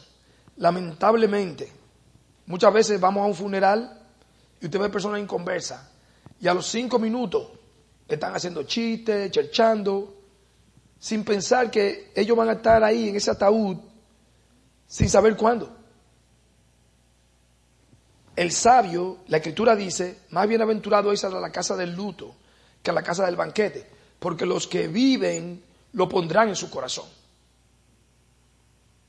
Lamentablemente, 0.58 1.72
muchas 2.46 2.74
veces 2.74 3.00
vamos 3.00 3.24
a 3.24 3.28
un 3.28 3.36
funeral 3.36 4.02
y 4.62 4.66
usted 4.66 4.80
ve 4.80 4.90
personas 4.90 5.22
inconversas 5.22 5.82
y 6.40 6.48
a 6.48 6.54
los 6.54 6.66
cinco 6.66 7.00
minutos 7.00 7.48
están 8.08 8.36
haciendo 8.36 8.64
chistes, 8.64 9.32
cherchando, 9.32 10.16
sin 11.00 11.24
pensar 11.24 11.70
que 11.70 12.12
ellos 12.16 12.36
van 12.36 12.50
a 12.50 12.54
estar 12.54 12.84
ahí 12.84 13.10
en 13.10 13.16
ese 13.16 13.32
ataúd 13.32 13.78
sin 14.88 15.10
saber 15.10 15.36
cuándo. 15.36 15.79
El 18.40 18.54
sabio, 18.54 19.18
la 19.28 19.36
escritura 19.36 19.76
dice, 19.76 20.20
más 20.30 20.48
bienaventurado 20.48 21.12
es 21.12 21.26
a 21.26 21.30
la 21.30 21.52
casa 21.52 21.76
del 21.76 21.94
luto 21.94 22.34
que 22.82 22.90
a 22.90 22.94
la 22.94 23.04
casa 23.04 23.26
del 23.26 23.36
banquete, 23.36 23.86
porque 24.18 24.46
los 24.46 24.66
que 24.66 24.88
viven 24.88 25.62
lo 25.92 26.08
pondrán 26.08 26.48
en 26.48 26.56
su 26.56 26.70
corazón. 26.70 27.04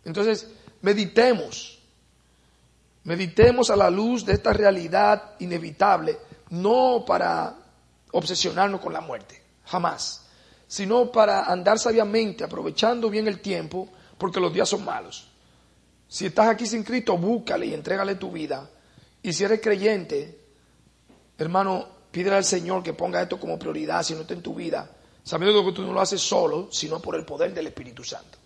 Entonces, 0.05 0.49
meditemos, 0.81 1.79
meditemos 3.05 3.71
a 3.71 3.77
la 3.77 3.89
luz 3.89 4.27
de 4.27 4.33
esta 4.33 4.53
realidad 4.53 5.37
inevitable, 5.39 6.19
no 6.49 7.05
para 7.07 7.55
obsesionarnos 8.11 8.81
con 8.81 8.93
la 8.93 9.01
muerte, 9.01 9.41
jamás, 9.65 10.27
sino 10.67 11.13
para 11.13 11.45
andar 11.45 11.79
sabiamente, 11.79 12.43
aprovechando 12.43 13.09
bien 13.09 13.29
el 13.29 13.41
tiempo, 13.41 13.89
porque 14.19 14.41
los 14.41 14.53
días 14.53 14.69
son 14.69 14.85
malos. 14.85 15.29
Si 16.09 16.27
estás 16.27 16.49
aquí 16.49 16.67
sin 16.67 16.83
Cristo, 16.83 17.17
búscale 17.17 17.67
y 17.67 17.75
entrégale 17.75 18.17
tu 18.17 18.33
vida. 18.33 18.69
Y 19.23 19.33
si 19.33 19.45
eres 19.45 19.61
creyente, 19.61 20.39
hermano, 21.37 21.89
pídele 22.11 22.37
al 22.37 22.45
Señor 22.45 22.83
que 22.83 22.95
ponga 22.95 23.23
esto 23.23 23.39
como 23.39 23.59
prioridad, 23.59 24.03
si 24.03 24.15
no 24.15 24.23
está 24.23 24.35
en 24.35 24.43
tu 24.43 24.55
vida, 24.55 24.91
sabiendo 25.23 25.65
que 25.65 25.73
tú 25.73 25.83
no 25.83 25.93
lo 25.93 26.01
haces 26.01 26.21
solo, 26.21 26.69
sino 26.73 27.01
por 27.01 27.17
el 27.17 27.25
poder 27.25 27.53
del 27.53 27.67
Espíritu 27.67 28.03
Santo. 28.03 28.39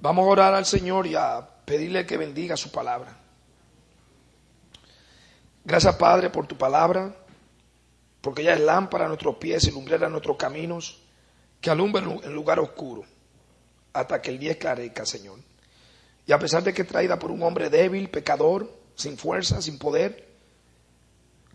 Vamos 0.00 0.26
a 0.26 0.30
orar 0.30 0.54
al 0.54 0.64
Señor 0.64 1.06
y 1.06 1.14
a 1.14 1.46
pedirle 1.64 2.06
que 2.06 2.16
bendiga 2.16 2.56
su 2.56 2.70
palabra. 2.70 3.18
Gracias 5.62 5.94
Padre 5.96 6.30
por 6.30 6.46
tu 6.46 6.56
palabra, 6.56 7.14
porque 8.22 8.42
ella 8.42 8.54
es 8.54 8.60
lámpara 8.60 9.04
a 9.04 9.08
nuestros 9.08 9.36
pies 9.36 9.64
y 9.64 9.70
lumbrera 9.70 10.06
a 10.06 10.10
nuestros 10.10 10.38
caminos, 10.38 11.02
que 11.60 11.68
alumbra 11.68 12.02
en 12.02 12.32
lugar 12.32 12.58
oscuro, 12.58 13.04
hasta 13.92 14.22
que 14.22 14.30
el 14.30 14.38
día 14.38 14.52
esclarezca, 14.52 15.04
Señor. 15.04 15.38
Y 16.26 16.32
a 16.32 16.38
pesar 16.38 16.62
de 16.62 16.72
que 16.72 16.84
traída 16.84 17.18
por 17.18 17.30
un 17.30 17.42
hombre 17.42 17.68
débil, 17.68 18.08
pecador, 18.08 18.79
sin 19.00 19.18
fuerza, 19.18 19.60
sin 19.60 19.78
poder, 19.78 20.28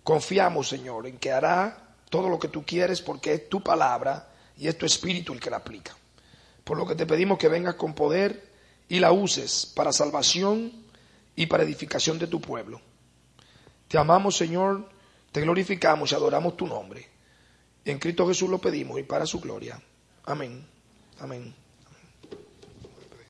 confiamos, 0.03 0.67
Señor, 0.67 1.07
en 1.07 1.17
que 1.17 1.31
hará 1.31 1.95
todo 2.09 2.29
lo 2.29 2.39
que 2.39 2.47
tú 2.47 2.63
quieres 2.65 3.01
porque 3.01 3.33
es 3.33 3.49
tu 3.49 3.63
palabra 3.63 4.29
y 4.57 4.67
es 4.67 4.77
tu 4.77 4.85
espíritu 4.85 5.33
el 5.33 5.39
que 5.39 5.49
la 5.49 5.57
aplica. 5.57 5.95
Por 6.63 6.77
lo 6.77 6.85
que 6.85 6.95
te 6.95 7.05
pedimos 7.05 7.37
que 7.37 7.49
vengas 7.49 7.75
con 7.75 7.93
poder 7.93 8.43
y 8.87 8.99
la 8.99 9.11
uses 9.11 9.65
para 9.65 9.91
salvación 9.91 10.71
y 11.35 11.47
para 11.47 11.63
edificación 11.63 12.19
de 12.19 12.27
tu 12.27 12.39
pueblo. 12.41 12.81
Te 13.87 13.97
amamos, 13.97 14.35
Señor, 14.35 14.89
te 15.31 15.41
glorificamos 15.41 16.11
y 16.11 16.15
adoramos 16.15 16.57
tu 16.57 16.67
nombre. 16.67 17.07
En 17.83 17.99
Cristo 17.99 18.27
Jesús 18.27 18.49
lo 18.49 18.59
pedimos 18.59 18.99
y 18.99 19.03
para 19.03 19.25
su 19.25 19.39
gloria. 19.39 19.79
Amén. 20.25 20.65
Amén. 21.19 21.64